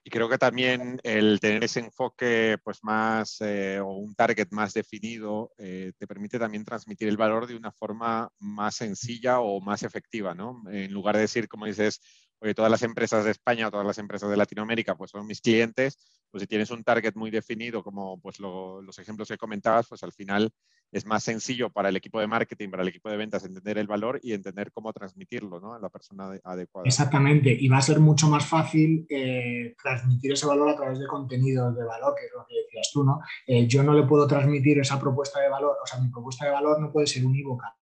[0.03, 4.73] Y creo que también el tener ese enfoque pues más eh, o un target más
[4.73, 9.83] definido eh, te permite también transmitir el valor de una forma más sencilla o más
[9.83, 10.63] efectiva, ¿no?
[10.71, 12.01] En lugar de decir, como dices,
[12.41, 15.41] oye, todas las empresas de España o todas las empresas de Latinoamérica pues son mis
[15.41, 15.97] clientes,
[16.31, 20.11] pues si tienes un target muy definido, como pues los ejemplos que comentabas, pues al
[20.11, 20.51] final
[20.91, 23.87] es más sencillo para el equipo de marketing, para el equipo de ventas entender el
[23.87, 25.73] valor y entender cómo transmitirlo ¿no?
[25.73, 26.87] a la persona adecuada.
[26.87, 31.07] Exactamente, y va a ser mucho más fácil eh, transmitir ese valor a través de
[31.07, 33.19] contenidos de valor, que es lo que decías tú, ¿no?
[33.45, 36.51] Eh, yo no le puedo transmitir esa propuesta de valor, o sea, mi propuesta de
[36.51, 37.75] valor no puede ser unívoca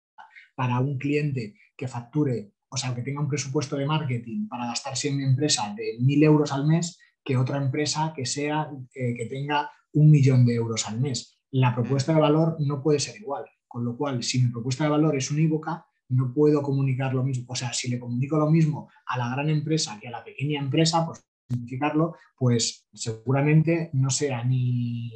[0.55, 5.09] para un cliente que facture, o sea, que tenga un presupuesto de marketing para gastarse
[5.09, 9.25] en mi empresa de mil euros al mes, que otra empresa que sea, eh, que
[9.25, 13.45] tenga un millón de euros al mes la propuesta de valor no puede ser igual.
[13.67, 17.45] Con lo cual, si mi propuesta de valor es unívoca, no puedo comunicar lo mismo.
[17.49, 20.59] O sea, si le comunico lo mismo a la gran empresa que a la pequeña
[20.59, 21.17] empresa, por
[21.47, 25.11] simplificarlo, pues seguramente no sea ni,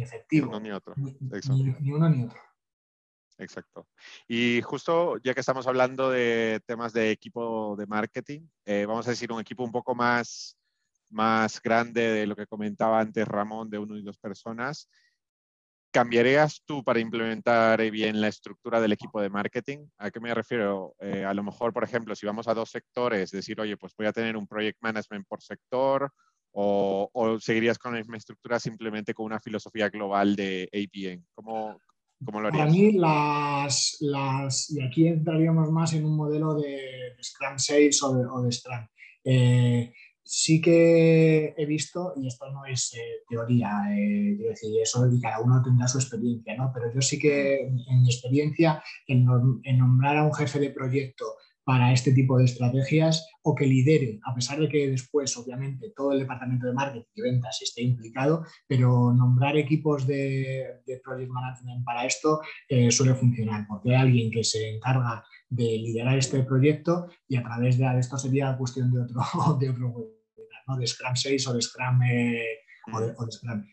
[0.00, 0.46] efectivo.
[0.46, 0.94] Ni uno ni otro.
[0.96, 2.38] Ni, uno ni otro.
[3.38, 3.86] Exacto.
[4.26, 9.10] Y justo ya que estamos hablando de temas de equipo de marketing, eh, vamos a
[9.10, 10.58] decir un equipo un poco más,
[11.10, 14.88] más grande de lo que comentaba antes Ramón, de uno y dos personas.
[15.90, 19.86] ¿Cambiarías tú para implementar bien la estructura del equipo de marketing?
[19.98, 20.94] ¿A qué me refiero?
[20.98, 24.06] Eh, a lo mejor, por ejemplo, si vamos a dos sectores, decir, oye, pues voy
[24.06, 26.12] a tener un project management por sector,
[26.52, 31.24] o, seguirías con la misma estructura simplemente con una filosofía global de APN?
[31.34, 31.80] ¿Cómo,
[32.24, 32.60] cómo lo harías?
[32.60, 38.14] Para mí, las, las, y aquí entraríamos más en un modelo de, Scrum 6 o
[38.16, 38.86] de, o de Scrum.
[39.24, 39.92] Eh,
[40.28, 45.40] sí que he visto, y esto no es eh, teoría, eh, decir, eso y cada
[45.40, 46.70] uno tendrá su experiencia, ¿no?
[46.72, 49.24] pero yo sí que en mi experiencia, en,
[49.78, 51.24] nombrar a un jefe de proyecto
[51.68, 56.12] para este tipo de estrategias o que lidere, a pesar de que después, obviamente, todo
[56.12, 62.06] el departamento de marketing y ventas esté implicado, pero nombrar equipos de, project management para
[62.06, 62.40] esto
[62.70, 67.42] eh, suele funcionar, porque hay alguien que se encarga de liderar este proyecto y a
[67.42, 69.20] través de esto sería cuestión de otro,
[69.60, 69.94] de otro
[70.78, 72.64] de Scrum 6 o de Scrum, eh,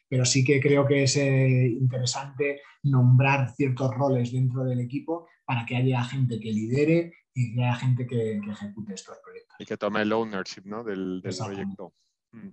[0.09, 5.65] Pero sí que creo que es eh, interesante nombrar ciertos roles dentro del equipo para
[5.65, 9.55] que haya gente que lidere y que haya gente que, ejecute estos proyectos.
[9.59, 11.93] Y que tome el ownership del, proyecto.
[12.31, 12.49] Mm.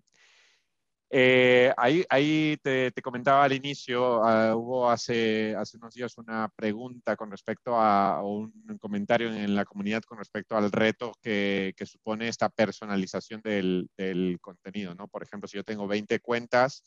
[1.14, 7.30] Eh, ahí, te, comentaba al inicio, ah, hubo hace, hace unos días una pregunta con
[7.30, 13.42] respecto a un comentario en la comunidad con respecto al reto que, supone esta personalización
[13.42, 15.06] del, contenido, ¿no?
[15.06, 16.82] Por ejemplo, si yo tengo 20 cuentas,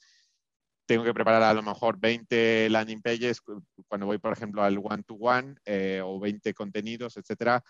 [0.86, 3.42] tengo que preparar a lo mejor 20 landing pages
[3.88, 7.64] cuando voy, por ejemplo, al one-to-one eh, o 20 contenidos, etcétera.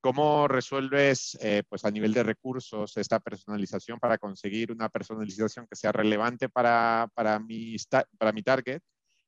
[0.00, 5.74] ¿Cómo resuelves eh, pues a nivel de recursos esta personalización para conseguir una personalización que
[5.74, 7.76] sea relevante para, para, mi,
[8.16, 8.80] para mi target,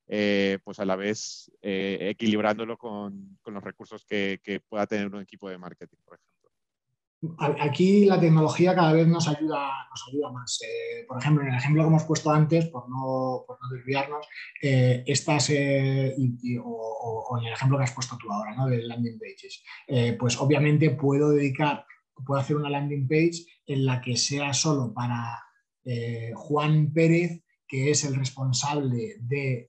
[0.06, 5.08] eh, pues a la vez eh, equilibrándolo con, con los recursos que, que, pueda tener
[5.08, 6.29] un equipo de marketing, por ejemplo?
[7.38, 10.58] Aquí la tecnología cada vez nos ayuda, nos ayuda más.
[10.62, 14.26] Eh, por ejemplo, en el ejemplo que hemos puesto antes, por no, por no desviarnos,
[14.62, 16.14] eh, estas, eh,
[16.64, 18.66] o, en el ejemplo que has puesto tú ahora, ¿no?
[18.68, 19.62] de landing pages,
[20.18, 21.84] pues obviamente puedo dedicar,
[22.24, 25.42] puedo hacer una landing page en la que sea solo para
[26.34, 29.68] Juan Pérez, que es el responsable de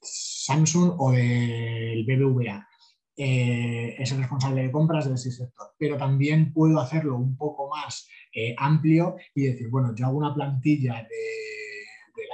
[0.00, 2.68] Samsung o del BBVA
[3.16, 5.68] eh, es el responsable de compras de ese sector.
[5.78, 10.34] Pero también puedo hacerlo un poco más eh, amplio y decir, bueno, yo hago una
[10.34, 11.44] plantilla de,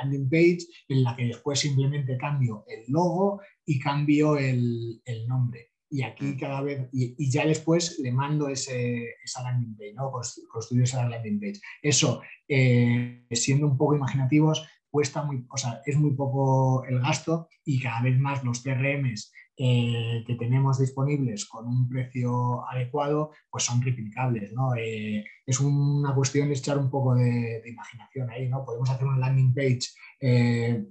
[0.03, 5.73] landing page en la que después simplemente cambio el logo y cambio el, nombre.
[5.91, 6.39] Y aquí mm.
[6.39, 10.11] cada vez, y, ya después le mando ese, esa landing page, ¿no?
[10.49, 11.61] construyo esa landing page.
[11.83, 17.49] Eso, eh, siendo un poco imaginativos, cuesta muy, o sea, es muy poco el gasto
[17.65, 19.33] y cada vez más los CRMs
[19.63, 24.55] eh, que tenemos disponibles con un precio adecuado, pues son replicables.
[24.55, 24.75] ¿no?
[24.75, 28.49] Eh, es una cuestión de echar un poco de, imaginación ahí.
[28.49, 28.65] ¿no?
[28.65, 29.81] Podemos hacer una landing page
[30.19, 30.83] eh,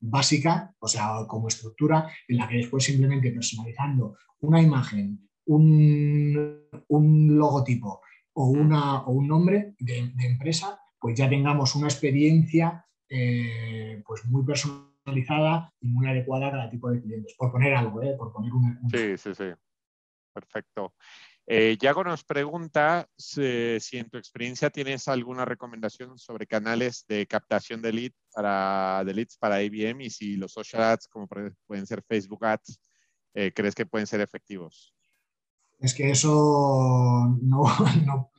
[0.00, 6.68] básica, o sea, como estructura, en la que después simplemente personalizando una imagen, un,
[7.38, 8.02] logotipo
[8.34, 14.44] o, una, o un nombre de, empresa, pues ya tengamos una experiencia pues muy
[15.04, 17.34] y muy adecuada cada tipo de clientes.
[17.36, 18.14] Por poner algo, ¿eh?
[18.16, 18.78] por poner un...
[18.90, 19.52] Sí, sí, sí.
[20.32, 20.94] Perfecto.
[21.46, 27.82] Eh, Yago nos pregunta si, en tu experiencia tienes alguna recomendación sobre canales de captación
[27.82, 31.26] de, lead para, leads para IBM y si los social ads, como
[31.66, 32.80] pueden ser Facebook ads,
[33.34, 34.94] eh, crees que pueden ser efectivos.
[35.80, 37.64] Es que eso no,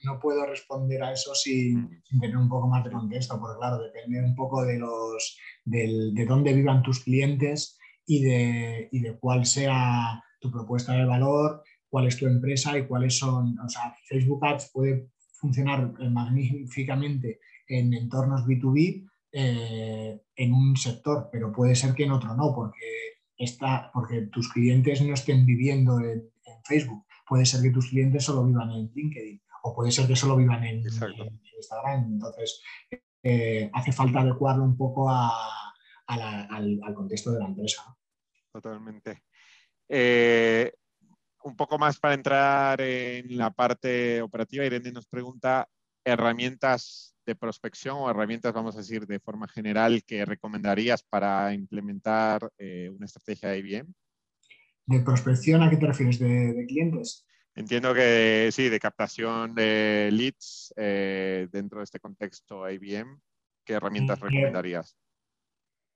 [0.04, 4.24] no, puedo responder a eso sin, tener un poco más de contexto, porque claro, depende
[4.24, 10.24] un poco de, los, de dónde vivan tus clientes y de, y de cuál sea
[10.40, 14.72] tu propuesta de valor cuál es tu empresa y cuáles son, o sea, Facebook Ads
[14.74, 22.12] puede funcionar magníficamente en entornos B2B eh, en un sector, pero puede ser que en
[22.12, 22.88] otro no, porque,
[23.38, 26.32] está, porque tus clientes no estén viviendo en,
[26.64, 27.04] Facebook.
[27.32, 30.66] Puede ser que tus clientes solo vivan en LinkedIn o puede ser que solo vivan
[30.66, 32.14] en, Instagram.
[32.14, 32.62] Entonces,
[33.24, 37.96] eh, hace falta adecuarlo un poco al, al, contexto de la empresa.
[38.52, 39.24] Totalmente
[41.44, 45.68] un poco más para entrar en la parte operativa, Irene nos pregunta
[46.04, 52.52] herramientas de prospección o herramientas, vamos a decir, de forma general que recomendarías para implementar
[52.58, 53.94] eh, una estrategia de IBM.
[54.92, 56.20] ¿De prospección a qué te refieres?
[56.20, 57.26] ¿De, clientes?
[57.56, 63.18] Entiendo que sí, de captación de leads eh, dentro de este contexto IBM.
[63.64, 64.98] ¿Qué herramientas eh, recomendarías?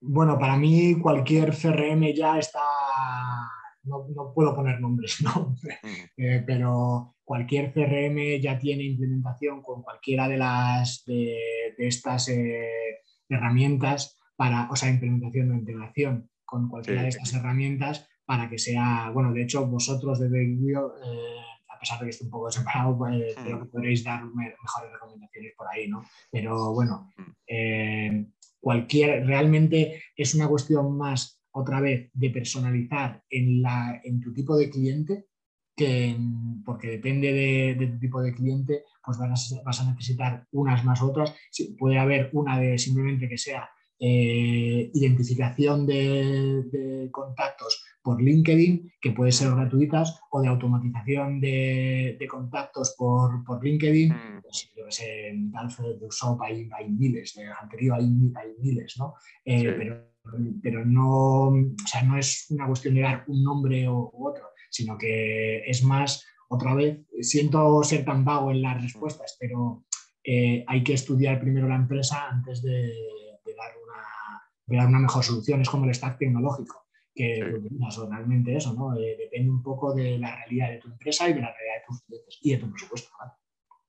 [0.00, 2.60] Bueno, para mí cualquier CRM ya está
[3.84, 5.54] no, puedo poner nombres, ¿no?
[6.16, 12.30] Eh, pero cualquier CRM ya tiene implementación con cualquiera de, las, de, estas
[13.28, 19.10] herramientas para, o sea, implementación o integración con cualquiera de estas herramientas para que sea,
[19.14, 22.98] bueno, de hecho vosotros de Video, eh, a pesar de que esté un poco separado,
[22.98, 26.04] pues, creo que podréis dar mejores recomendaciones por ahí, ¿no?
[26.30, 27.12] Pero bueno,
[28.60, 34.56] cualquier, realmente es una cuestión más otra vez de personalizar en, la, en tu tipo
[34.56, 35.26] de cliente,
[35.74, 36.16] que,
[36.64, 41.02] porque depende de, tu tipo de cliente, pues vas a, vas a necesitar unas más
[41.02, 41.34] otras.
[41.78, 49.32] puede haber una de simplemente que sea eh, identificación de, contactos por LinkedIn, que puede
[49.32, 54.12] ser gratuitas, o de automatización de, contactos por, por LinkedIn.
[54.12, 54.42] Mm.
[54.42, 58.04] Pues, en Alfred Shop hay, hay, miles, de anterior hay,
[58.36, 59.14] hay miles, ¿no?
[59.44, 60.16] Eh, pero
[60.62, 65.82] pero no, no es una cuestión de dar un nombre u otro, sino que es
[65.82, 69.84] más, otra vez, siento ser tan vago en las respuestas, pero
[70.24, 72.92] eh, hay que estudiar primero la empresa antes de,
[73.56, 73.72] dar,
[74.66, 75.60] una, una, mejor solución.
[75.60, 76.85] Es como el stack tecnológico,
[77.16, 77.60] que
[78.10, 78.94] realmente eso, ¿no?
[78.96, 81.86] Eh, depende un poco de la realidad de tu empresa y de la realidad de
[81.86, 83.10] tus clientes y de tu presupuesto.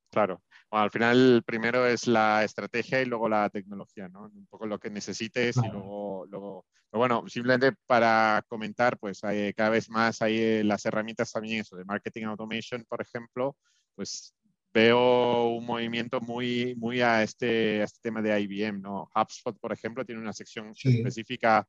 [0.09, 4.25] Claro al final primero es la estrategia y luego la tecnología, ¿no?
[4.25, 9.69] Un poco lo que necesites y luego, luego bueno, simplemente para comentar, pues hay, cada
[9.69, 13.55] vez más hay eh, las herramientas también, eso de marketing automation, por ejemplo,
[13.95, 14.34] pues
[14.73, 19.09] veo un movimiento muy, muy a este, este tema de IBM, ¿no?
[19.13, 21.67] HubSpot, por ejemplo, tiene una sección específica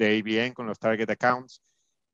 [0.00, 1.62] de IBM con los target accounts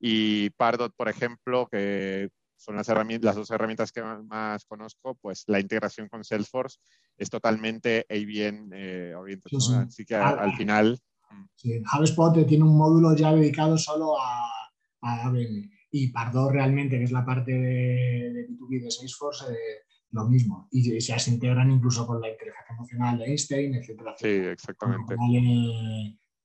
[0.01, 5.45] y Pardot, por ejemplo, que son las, herramientas, las dos herramientas que más conozco, pues
[5.47, 6.79] la integración con Salesforce
[7.17, 9.83] es totalmente bien eh, orientada.
[9.83, 10.99] Así que al, final...
[11.31, 11.45] Mm.
[11.55, 14.49] Sí, HubSpot tiene un módulo ya dedicado solo a,
[15.03, 20.27] a ABM y Pardo realmente, que es la parte de, B2B de Salesforce, eh, lo
[20.27, 20.69] mismo.
[20.73, 24.15] Y se, se integran incluso con la inteligencia emocional de Einstein, etcétera.
[24.19, 25.15] Sí, exactamente.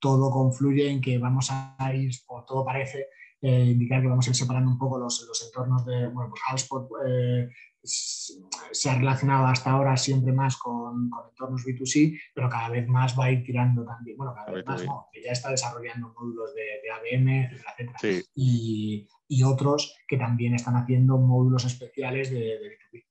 [0.01, 3.07] Todo confluye en que vamos a ir, o todo parece
[3.41, 6.41] eh, indicar que vamos a ir separando un poco los, los entornos de, bueno, pues
[6.51, 7.49] HubSpot eh,
[7.83, 13.17] se ha relacionado hasta ahora siempre más con, con, entornos B2C, pero cada vez más
[13.17, 16.53] va a ir tirando también, bueno, cada vez más no, que ya está desarrollando módulos
[16.53, 22.77] de, de ABM, etcétera, y, y, otros que también están haciendo módulos especiales de, de
[22.77, 23.05] B2B.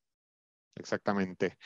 [0.76, 1.56] Exactamente.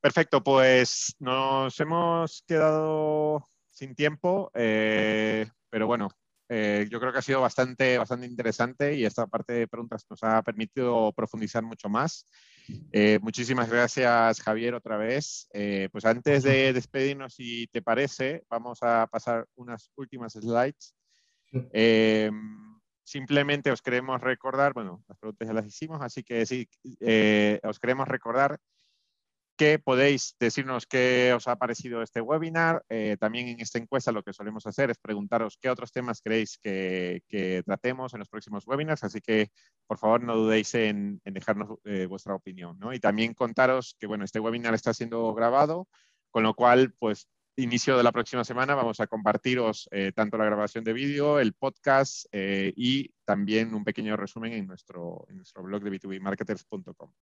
[0.00, 6.08] Perfecto, pues nos hemos quedado sin tiempo, eh, pero bueno,
[6.48, 10.22] eh, yo creo que ha sido bastante, bastante interesante y esta parte de preguntas nos
[10.22, 12.26] ha permitido profundizar mucho más.
[12.90, 15.48] Eh, muchísimas gracias, Javier, otra vez.
[15.92, 20.94] Pues antes de despedirnos, si te parece, vamos a pasar unas últimas slides.
[23.04, 26.66] simplemente os queremos recordar, bueno, las preguntas ya las hicimos, así que sí,
[27.62, 28.58] os queremos recordar
[29.56, 32.84] que podéis decirnos qué os ha parecido este webinar.
[32.88, 36.58] Eh, también en esta encuesta lo que solemos hacer es preguntaros qué otros temas queréis
[36.58, 37.22] que,
[37.64, 39.50] tratemos en los próximos webinars, así que
[39.86, 42.78] por favor no dudéis en, dejarnos eh, vuestra opinión.
[42.92, 45.88] Y también contaros que bueno, este webinar está siendo grabado,
[46.30, 50.44] con lo cual pues inicio de la próxima semana vamos a compartiros eh, tanto la
[50.44, 55.82] grabación de vídeo, el podcast y también un pequeño resumen en nuestro, en nuestro blog
[55.82, 57.12] de b2bmarketers.com.